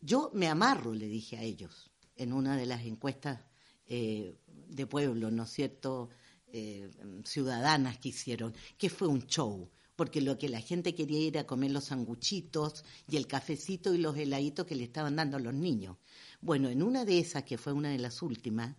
Yo 0.00 0.30
me 0.32 0.48
amarro, 0.48 0.94
le 0.94 1.08
dije 1.08 1.36
a 1.36 1.42
ellos, 1.42 1.90
en 2.16 2.32
una 2.32 2.56
de 2.56 2.66
las 2.66 2.84
encuestas 2.84 3.40
eh, 3.86 4.36
de 4.46 4.86
pueblo, 4.86 5.30
¿no 5.30 5.42
es 5.42 5.50
cierto?, 5.50 6.08
eh, 6.52 6.90
ciudadanas 7.24 7.98
que 7.98 8.08
hicieron, 8.08 8.54
que 8.76 8.90
fue 8.90 9.06
un 9.06 9.26
show 9.26 9.70
porque 10.00 10.22
lo 10.22 10.38
que 10.38 10.48
la 10.48 10.62
gente 10.62 10.94
quería 10.94 11.28
era 11.28 11.46
comer 11.46 11.72
los 11.72 11.84
sanguchitos 11.84 12.86
y 13.06 13.18
el 13.18 13.26
cafecito 13.26 13.92
y 13.92 13.98
los 13.98 14.16
heladitos 14.16 14.64
que 14.64 14.74
le 14.74 14.84
estaban 14.84 15.14
dando 15.14 15.36
a 15.36 15.40
los 15.40 15.52
niños. 15.52 15.98
Bueno, 16.40 16.70
en 16.70 16.82
una 16.82 17.04
de 17.04 17.18
esas, 17.18 17.44
que 17.44 17.58
fue 17.58 17.74
una 17.74 17.90
de 17.90 17.98
las 17.98 18.22
últimas, 18.22 18.74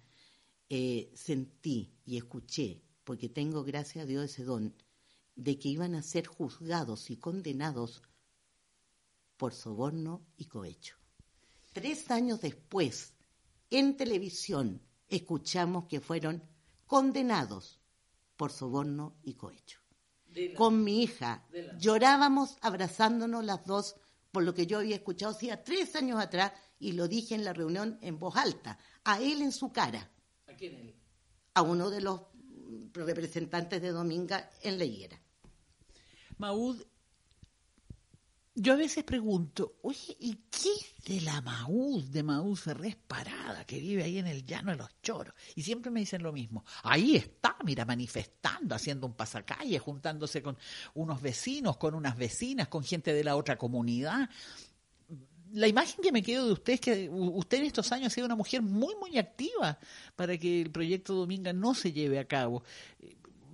eh, 0.67 1.11
sentí 1.13 1.93
y 2.07 2.17
escuché, 2.17 2.81
porque 3.03 3.29
tengo, 3.29 3.63
gracias 3.63 4.01
a 4.01 4.07
Dios, 4.07 4.31
ese 4.31 4.43
don, 4.43 4.73
de 5.35 5.59
que 5.59 5.69
iban 5.69 5.93
a 5.93 6.01
ser 6.01 6.25
juzgados 6.25 7.11
y 7.11 7.17
condenados 7.17 8.01
por 9.37 9.53
soborno 9.53 10.25
y 10.37 10.45
cohecho. 10.45 10.95
Tres 11.71 12.09
años 12.09 12.41
después, 12.41 13.13
en 13.69 13.95
televisión, 13.95 14.81
escuchamos 15.07 15.85
que 15.85 16.01
fueron 16.01 16.41
condenados 16.87 17.79
por 18.37 18.51
soborno 18.51 19.13
y 19.21 19.35
cohecho 19.35 19.80
con 20.55 20.83
mi 20.83 21.03
hija. 21.03 21.43
Llorábamos 21.77 22.57
abrazándonos 22.61 23.43
las 23.43 23.65
dos 23.65 23.95
por 24.31 24.43
lo 24.43 24.53
que 24.53 24.65
yo 24.65 24.79
había 24.79 24.95
escuchado 24.95 25.33
hacía 25.33 25.63
tres 25.63 25.95
años 25.95 26.19
atrás 26.19 26.53
y 26.79 26.93
lo 26.93 27.07
dije 27.07 27.35
en 27.35 27.43
la 27.43 27.53
reunión 27.53 27.97
en 28.01 28.17
voz 28.17 28.35
alta, 28.37 28.79
a 29.03 29.21
él 29.21 29.41
en 29.41 29.51
su 29.51 29.71
cara. 29.71 30.09
¿A 30.47 30.53
quién 30.53 30.75
él? 30.75 30.95
A 31.53 31.61
uno 31.61 31.89
de 31.89 32.01
los 32.01 32.21
representantes 32.93 33.81
de 33.81 33.91
Dominga 33.91 34.49
en 34.61 34.79
la 34.79 34.85
higuera. 34.85 35.21
Maud, 36.37 36.81
yo 38.61 38.73
a 38.73 38.75
veces 38.75 39.03
pregunto, 39.03 39.79
oye, 39.81 40.15
¿y 40.19 40.35
qué 40.51 40.69
es 40.69 41.03
de 41.05 41.21
la 41.21 41.41
Maúd, 41.41 42.03
de 42.03 42.21
Maúd 42.21 42.55
Ferrés 42.55 42.95
Parada, 42.95 43.65
que 43.65 43.79
vive 43.79 44.03
ahí 44.03 44.19
en 44.19 44.27
el 44.27 44.45
llano 44.45 44.69
de 44.69 44.77
los 44.77 45.01
choros? 45.01 45.33
Y 45.55 45.63
siempre 45.63 45.89
me 45.89 46.01
dicen 46.01 46.21
lo 46.21 46.31
mismo. 46.31 46.63
Ahí 46.83 47.15
está, 47.15 47.57
mira, 47.63 47.85
manifestando, 47.85 48.75
haciendo 48.75 49.07
un 49.07 49.15
pasacalle, 49.15 49.79
juntándose 49.79 50.43
con 50.43 50.59
unos 50.93 51.19
vecinos, 51.23 51.77
con 51.77 51.95
unas 51.95 52.15
vecinas, 52.15 52.67
con 52.67 52.83
gente 52.83 53.15
de 53.15 53.23
la 53.23 53.35
otra 53.35 53.57
comunidad. 53.57 54.29
La 55.53 55.67
imagen 55.67 56.03
que 56.03 56.11
me 56.11 56.21
quedo 56.21 56.45
de 56.45 56.53
usted 56.53 56.73
es 56.73 56.81
que 56.81 57.09
usted 57.09 57.57
en 57.57 57.65
estos 57.65 57.91
años 57.91 58.07
ha 58.07 58.09
sido 58.11 58.27
una 58.27 58.35
mujer 58.35 58.61
muy, 58.61 58.93
muy 58.95 59.17
activa 59.17 59.79
para 60.15 60.37
que 60.37 60.61
el 60.61 60.69
proyecto 60.69 61.15
Dominga 61.15 61.51
no 61.51 61.73
se 61.73 61.93
lleve 61.93 62.19
a 62.19 62.27
cabo 62.27 62.63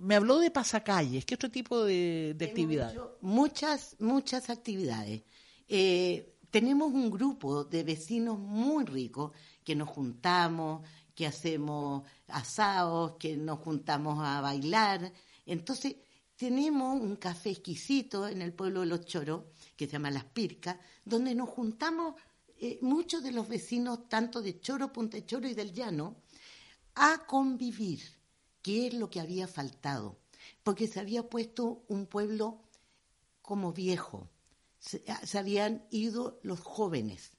me 0.00 0.14
habló 0.14 0.38
de 0.38 0.50
pasacalles. 0.50 1.24
¿Qué 1.24 1.34
otro 1.34 1.50
tipo 1.50 1.84
de, 1.84 2.34
de 2.36 2.44
actividades? 2.44 2.98
Muchas, 3.20 3.96
muchas 3.98 4.50
actividades. 4.50 5.22
Eh, 5.68 6.34
tenemos 6.50 6.92
un 6.92 7.10
grupo 7.10 7.64
de 7.64 7.82
vecinos 7.82 8.38
muy 8.38 8.84
ricos 8.84 9.32
que 9.62 9.74
nos 9.74 9.88
juntamos, 9.88 10.86
que 11.14 11.26
hacemos 11.26 12.04
asados, 12.28 13.16
que 13.18 13.36
nos 13.36 13.58
juntamos 13.58 14.18
a 14.24 14.40
bailar. 14.40 15.12
Entonces, 15.44 15.96
tenemos 16.36 17.00
un 17.00 17.16
café 17.16 17.50
exquisito 17.50 18.28
en 18.28 18.40
el 18.40 18.52
pueblo 18.52 18.80
de 18.80 18.86
Los 18.86 19.04
Choros, 19.04 19.42
que 19.76 19.86
se 19.86 19.92
llama 19.92 20.10
Las 20.10 20.24
Pircas, 20.24 20.76
donde 21.04 21.34
nos 21.34 21.48
juntamos 21.50 22.14
eh, 22.60 22.78
muchos 22.80 23.22
de 23.22 23.32
los 23.32 23.48
vecinos, 23.48 24.08
tanto 24.08 24.40
de 24.40 24.60
Choro, 24.60 24.92
Punta 24.92 25.24
Choro 25.26 25.48
y 25.48 25.54
del 25.54 25.72
Llano, 25.72 26.16
a 26.94 27.26
convivir 27.26 28.17
qué 28.68 28.88
es 28.88 28.92
lo 28.92 29.08
que 29.08 29.18
había 29.18 29.48
faltado, 29.48 30.18
porque 30.62 30.86
se 30.88 31.00
había 31.00 31.30
puesto 31.30 31.86
un 31.88 32.04
pueblo 32.04 32.60
como 33.40 33.72
viejo, 33.72 34.28
se, 34.78 35.02
ah, 35.08 35.22
habían 35.38 35.86
ido 35.90 36.38
los 36.42 36.60
jóvenes 36.60 37.32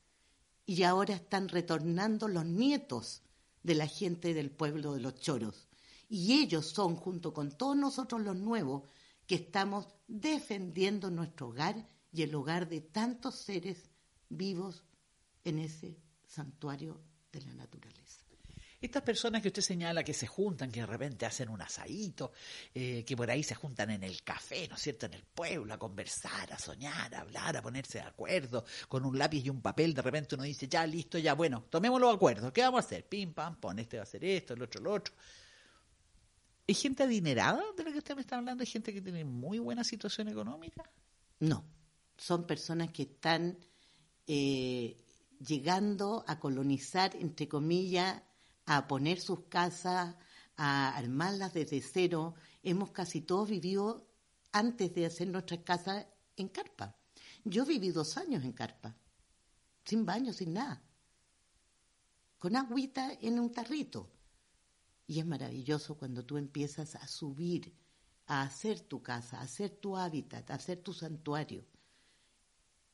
y 0.65 0.81
ahora 0.81 1.13
están 1.13 1.47
retornando 1.47 2.27
los 2.27 2.45
nietos 2.45 3.21
de 3.61 3.75
la 3.75 3.85
gente 3.85 4.33
del 4.33 4.49
pueblo 4.49 4.95
de 4.95 5.01
los 5.01 5.19
choros. 5.19 5.67
Y 6.09 6.41
ellos 6.41 6.65
son, 6.65 6.95
junto 6.95 7.31
con 7.31 7.55
todos 7.55 7.77
nosotros 7.77 8.21
los 8.21 8.35
nuevos, 8.35 8.89
que 9.27 9.35
estamos 9.35 9.87
defendiendo 10.07 11.11
nuestro 11.11 11.49
hogar 11.49 11.87
y 12.11 12.23
el 12.23 12.33
hogar 12.33 12.67
de 12.67 12.81
tantos 12.81 13.35
seres 13.35 13.91
vivos 14.29 14.83
en 15.43 15.59
ese 15.59 15.95
santuario 16.25 16.99
de 17.31 17.41
la 17.41 17.53
naturaleza. 17.53 17.98
Estas 18.81 19.03
personas 19.03 19.41
que 19.41 19.49
usted 19.49 19.61
señala 19.61 20.05
que 20.05 20.13
se 20.13 20.25
juntan, 20.25 20.71
que 20.71 20.79
de 20.79 20.85
repente 20.85 21.25
hacen 21.25 21.49
un 21.49 21.61
asadito, 21.61 22.31
eh, 22.73 23.03
que 23.05 23.17
por 23.17 23.29
ahí 23.29 23.43
se 23.43 23.53
juntan 23.53 23.89
en 23.89 24.03
el 24.03 24.23
café, 24.23 24.69
¿no 24.69 24.75
es 24.75 24.81
cierto?, 24.81 25.05
en 25.05 25.15
el 25.15 25.23
pueblo, 25.23 25.73
a 25.73 25.77
conversar, 25.77 26.53
a 26.53 26.57
soñar, 26.57 27.13
a 27.13 27.19
hablar, 27.19 27.57
a 27.57 27.61
ponerse 27.61 27.97
de 27.97 28.05
acuerdo, 28.05 28.63
con 28.87 29.03
un 29.03 29.17
lápiz 29.17 29.43
y 29.45 29.49
un 29.49 29.61
papel, 29.61 29.93
de 29.93 30.01
repente 30.01 30.35
uno 30.35 30.45
dice, 30.45 30.69
ya, 30.69 30.87
listo, 30.87 31.17
ya, 31.17 31.33
bueno, 31.33 31.65
tomemos 31.69 31.99
los 31.99 32.15
acuerdos, 32.15 32.53
¿qué 32.53 32.61
vamos 32.61 32.83
a 32.83 32.87
hacer? 32.87 33.05
Pim, 33.05 33.33
pam, 33.33 33.59
pon, 33.59 33.79
este 33.79 33.97
va 33.97 34.03
a 34.03 34.03
hacer 34.03 34.23
esto, 34.23 34.53
el 34.53 34.61
otro, 34.61 34.81
lo 34.81 34.93
otro. 34.93 35.13
¿Hay 36.65 36.75
gente 36.75 37.03
adinerada 37.03 37.61
de 37.75 37.83
la 37.83 37.91
que 37.91 37.97
usted 37.97 38.15
me 38.15 38.21
está 38.21 38.37
hablando? 38.37 38.61
¿Hay 38.61 38.67
gente 38.67 38.93
que 38.93 39.01
tiene 39.01 39.25
muy 39.25 39.59
buena 39.59 39.83
situación 39.83 40.29
económica? 40.29 40.89
No, 41.39 41.65
son 42.17 42.47
personas 42.47 42.91
que 42.91 43.03
están 43.03 43.57
eh, 44.25 44.95
llegando 45.45 46.23
a 46.27 46.39
colonizar, 46.39 47.15
entre 47.17 47.49
comillas, 47.49 48.21
a 48.71 48.87
poner 48.87 49.19
sus 49.19 49.45
casas, 49.49 50.15
a 50.55 50.95
armarlas 50.95 51.55
desde 51.55 51.81
cero. 51.81 52.35
Hemos 52.61 52.91
casi 52.91 53.21
todos 53.21 53.49
vivido 53.49 54.07
antes 54.51 54.93
de 54.93 55.07
hacer 55.07 55.27
nuestras 55.27 55.61
casas 55.61 56.05
en 56.37 56.49
carpa. 56.49 56.95
Yo 57.43 57.65
viví 57.65 57.89
dos 57.89 58.15
años 58.17 58.43
en 58.43 58.51
carpa, 58.51 58.95
sin 59.83 60.05
baño, 60.05 60.33
sin 60.33 60.53
nada, 60.53 60.83
con 62.37 62.55
agüita 62.55 63.11
en 63.21 63.39
un 63.39 63.51
tarrito. 63.51 64.11
Y 65.07 65.19
es 65.19 65.25
maravilloso 65.25 65.97
cuando 65.97 66.23
tú 66.23 66.37
empiezas 66.37 66.93
a 66.93 67.07
subir, 67.07 67.73
a 68.27 68.43
hacer 68.43 68.81
tu 68.81 69.01
casa, 69.01 69.39
a 69.39 69.45
hacer 69.45 69.71
tu 69.71 69.97
hábitat, 69.97 70.51
a 70.51 70.53
hacer 70.53 70.83
tu 70.83 70.93
santuario 70.93 71.65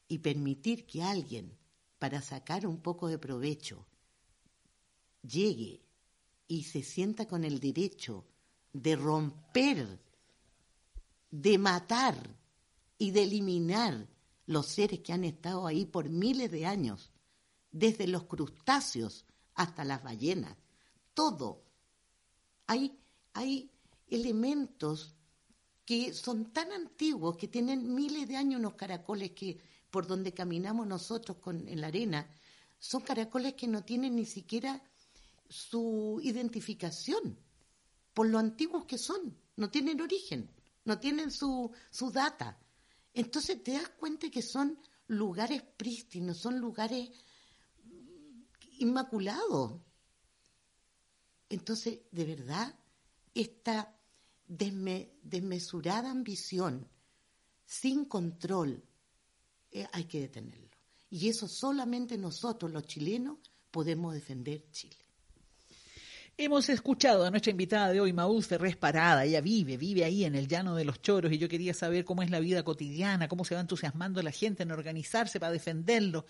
y 0.08 0.20
permitir 0.20 0.86
que 0.86 1.04
alguien, 1.04 1.58
para 2.00 2.22
sacar 2.22 2.66
un 2.66 2.82
poco 2.82 3.10
de 3.10 3.18
provecho, 3.18 3.86
llegue 5.28 5.82
y 6.48 6.64
se 6.64 6.84
sienta 6.84 7.28
con 7.28 7.44
el 7.44 7.60
derecho 7.60 8.26
de 8.74 8.96
romper, 8.96 10.00
de 11.32 11.58
matar 11.58 12.16
y 12.98 13.12
de 13.12 13.24
eliminar 13.24 14.08
los 14.46 14.68
seres 14.68 15.00
que 15.00 15.14
han 15.14 15.24
estado 15.24 15.66
ahí 15.66 15.86
por 15.86 16.10
miles 16.10 16.52
de 16.52 16.66
años, 16.66 17.12
desde 17.72 18.08
los 18.08 18.24
crustáceos 18.24 19.26
hasta 19.56 19.84
las 19.84 20.04
ballenas, 20.04 20.56
todo. 21.14 21.64
Hay, 22.68 23.00
hay 23.34 23.72
elementos 24.08 25.16
que 25.86 26.14
son 26.14 26.52
tan 26.52 26.72
antiguos, 26.72 27.38
que 27.38 27.48
tienen 27.48 27.94
miles 27.94 28.28
de 28.28 28.38
años 28.38 28.60
unos 28.60 28.76
caracoles 28.76 29.32
que 29.32 29.60
por 29.90 30.08
donde 30.08 30.34
caminamos 30.34 30.88
nosotros 30.88 31.38
con, 31.38 31.68
en 31.68 31.82
la 31.82 31.88
arena, 31.88 32.28
son 32.80 33.02
caracoles 33.02 33.54
que 33.54 33.68
no 33.68 33.84
tienen 33.84 34.16
ni 34.16 34.26
siquiera 34.26 34.82
su 35.50 36.20
identificación 36.24 37.38
por 38.14 38.28
lo 38.28 38.40
antiguos 38.40 38.86
que 38.86 38.98
son, 38.98 39.38
no 39.58 39.70
tienen 39.70 40.00
origen, 40.02 40.50
no 40.86 41.00
tienen 41.00 41.32
su, 41.32 41.72
su 41.92 42.12
data. 42.12 42.58
Entonces 43.14 43.62
te 43.62 43.74
das 43.74 43.90
cuenta 43.90 44.32
que 44.32 44.42
son 44.42 44.80
lugares 45.08 45.62
prístinos, 45.62 46.38
son 46.38 46.60
lugares 46.60 47.10
inmaculados. 48.80 49.82
Entonces, 51.50 52.00
de 52.12 52.26
verdad, 52.26 52.74
esta 53.34 53.96
desmesurada 54.48 56.10
ambición, 56.10 56.88
sin 57.66 58.06
control, 58.06 58.82
eh, 59.72 59.88
hay 59.92 60.06
que 60.06 60.22
detenerlo. 60.22 60.70
Y 61.10 61.28
eso 61.28 61.48
solamente 61.48 62.18
nosotros, 62.18 62.72
los 62.72 62.86
chilenos, 62.86 63.40
podemos 63.72 64.14
defender 64.14 64.70
Chile. 64.72 65.05
Hemos 66.38 66.68
escuchado 66.68 67.24
a 67.24 67.32
nuestra 67.32 67.52
invitada 67.52 67.94
de 67.94 68.02
hoy, 68.02 68.12
Maúl 68.12 68.44
Ferrés 68.44 68.76
Parada. 68.76 69.24
Ella 69.24 69.40
vive, 69.40 69.78
vive 69.78 70.04
ahí 70.04 70.26
en 70.26 70.36
el 70.36 70.50
llano 70.50 70.76
de 70.76 70.84
los 70.84 71.02
choros 71.02 71.32
y 71.32 71.38
yo 71.38 71.48
quería 71.48 71.74
saber 71.74 72.04
cómo 72.04 72.24
es 72.24 72.30
la 72.30 72.42
vida 72.42 72.62
cotidiana, 72.62 73.30
cómo 73.30 73.46
se 73.46 73.56
va 73.56 73.62
entusiasmando 73.62 74.22
la 74.22 74.32
gente 74.32 74.64
en 74.64 74.72
organizarse 74.74 75.40
para 75.40 75.54
defenderlo. 75.54 76.26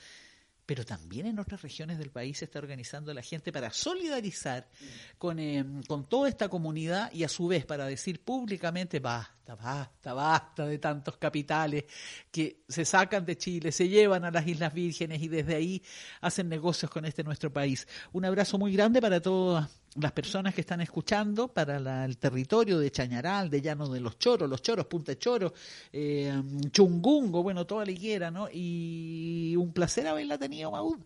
Pero 0.64 0.86
también 0.86 1.26
en 1.26 1.40
otras 1.40 1.64
regiones 1.64 1.98
del 1.98 2.12
país 2.12 2.38
se 2.38 2.46
está 2.46 2.60
organizando 2.60 3.12
la 3.16 3.24
gente 3.24 3.52
para 3.52 3.72
solidarizar 3.72 4.70
con, 5.18 5.40
eh, 5.40 5.66
con 5.88 6.08
toda 6.08 6.30
esta 6.30 6.50
comunidad 6.50 7.12
y 7.12 7.24
a 7.24 7.28
su 7.28 7.48
vez 7.48 7.66
para 7.66 7.88
decir 7.88 8.24
públicamente 8.24 9.00
basta, 9.00 9.56
basta, 9.56 10.14
basta 10.14 10.68
de 10.68 10.78
tantos 10.78 11.18
capitales 11.18 11.86
que 12.32 12.62
se 12.68 12.86
sacan 12.86 13.26
de 13.26 13.38
Chile, 13.38 13.72
se 13.72 13.90
llevan 13.90 14.24
a 14.24 14.30
las 14.30 14.46
Islas 14.46 14.72
Vírgenes 14.72 15.20
y 15.24 15.30
desde 15.30 15.56
ahí 15.56 15.82
hacen 16.22 16.48
negocios 16.48 16.92
con 16.92 17.06
este 17.06 17.24
nuestro 17.24 17.52
país. 17.52 17.88
Un 18.14 18.26
abrazo 18.26 18.60
muy 18.60 18.72
grande 18.72 19.02
para 19.02 19.20
todas 19.20 19.68
las 19.96 20.12
personas 20.12 20.54
que 20.54 20.62
están 20.62 20.82
escuchando 20.82 21.48
para 21.48 22.06
el 22.06 22.18
territorio 22.18 22.80
de 22.80 22.92
Chañaral, 22.92 23.50
de 23.50 23.62
Llano 23.62 23.88
de 23.88 24.02
los 24.02 24.20
Choros, 24.20 24.50
Los 24.50 24.62
Choros, 24.62 24.88
Punta 24.88 25.18
Choro, 25.18 25.54
eh, 25.92 26.34
Chungungo, 26.72 27.42
bueno, 27.42 27.66
toda 27.66 27.86
la 27.86 27.92
higuera, 27.92 28.30
¿no? 28.30 28.48
Y 28.52 29.56
un 29.56 29.72
placer 29.72 30.08
haberla 30.08 30.38
tenido, 30.38 30.72
Maud. 30.72 31.00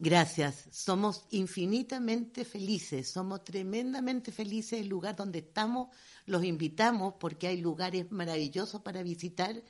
Gracias, 0.00 0.68
somos 0.70 1.24
infinitamente 1.30 2.44
felices, 2.44 3.10
somos 3.10 3.42
tremendamente 3.42 4.30
felices 4.30 4.80
el 4.80 4.86
lugar 4.86 5.16
donde 5.16 5.40
estamos, 5.40 5.88
los 6.24 6.44
invitamos 6.44 7.14
porque 7.18 7.48
hay 7.48 7.60
lugares 7.60 8.08
maravillosos 8.12 8.80
para 8.82 9.02
visitar, 9.02 9.60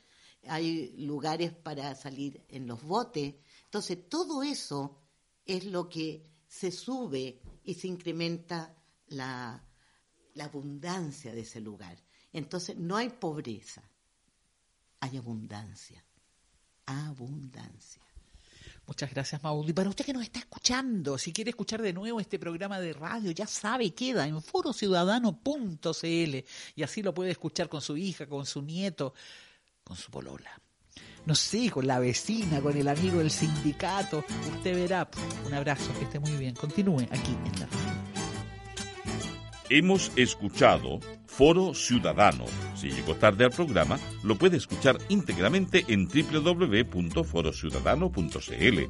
hay 0.46 0.94
lugares 0.98 1.52
para 1.52 1.94
salir 1.94 2.44
en 2.50 2.66
los 2.66 2.82
botes, 2.82 3.36
entonces 3.64 4.06
todo 4.06 4.42
eso 4.42 5.00
es 5.46 5.64
lo 5.64 5.88
que 5.88 6.28
se 6.48 6.72
sube 6.72 7.40
y 7.64 7.74
se 7.74 7.86
incrementa 7.86 8.74
la, 9.08 9.62
abundancia 10.40 11.32
de 11.32 11.40
ese 11.40 11.60
lugar. 11.60 11.98
Entonces 12.32 12.76
no 12.76 12.96
hay 12.96 13.10
pobreza, 13.10 13.82
hay 15.00 15.16
abundancia. 15.16 16.04
Abundancia. 16.86 18.02
Muchas 18.86 19.10
gracias, 19.10 19.42
Maud. 19.42 19.68
Y 19.68 19.74
para 19.74 19.90
usted 19.90 20.06
que 20.06 20.14
nos 20.14 20.22
está 20.22 20.38
escuchando, 20.38 21.18
si 21.18 21.32
quiere 21.32 21.50
escuchar 21.50 21.82
de 21.82 21.92
nuevo 21.92 22.20
este 22.20 22.38
programa 22.38 22.80
de 22.80 22.94
radio, 22.94 23.30
ya 23.32 23.46
sabe, 23.46 23.92
queda 23.92 24.26
en 24.26 24.40
forociudadano.cl 24.40 26.44
y 26.74 26.82
así 26.82 27.02
lo 27.02 27.12
puede 27.12 27.32
escuchar 27.32 27.68
con 27.68 27.82
su 27.82 27.98
hija, 27.98 28.26
con 28.26 28.46
su 28.46 28.62
nieto, 28.62 29.12
con 29.84 29.96
su 29.96 30.10
polola 30.10 30.50
no 31.28 31.34
sé, 31.34 31.70
con 31.70 31.86
la 31.86 32.00
vecina, 32.00 32.62
con 32.62 32.74
el 32.74 32.88
amigo 32.88 33.18
del 33.18 33.30
sindicato. 33.30 34.24
Usted 34.56 34.74
verá. 34.74 35.06
Un 35.46 35.52
abrazo, 35.52 35.92
que 35.98 36.04
esté 36.04 36.18
muy 36.18 36.32
bien. 36.32 36.54
Continúe 36.54 37.02
aquí 37.10 37.36
en 37.44 37.60
la. 37.60 37.68
Hemos 39.68 40.10
escuchado 40.16 41.00
Foro 41.26 41.74
Ciudadano. 41.74 42.46
Si 42.74 42.90
llegó 42.90 43.14
tarde 43.14 43.44
al 43.44 43.50
programa, 43.50 43.98
lo 44.22 44.38
puede 44.38 44.56
escuchar 44.56 44.96
íntegramente 45.10 45.84
en 45.88 46.08
www.forociudadano.cl. 46.08 48.80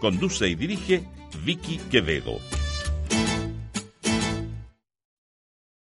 Conduce 0.00 0.48
y 0.48 0.56
dirige 0.56 1.04
Vicky 1.44 1.78
Quevedo. 1.78 2.40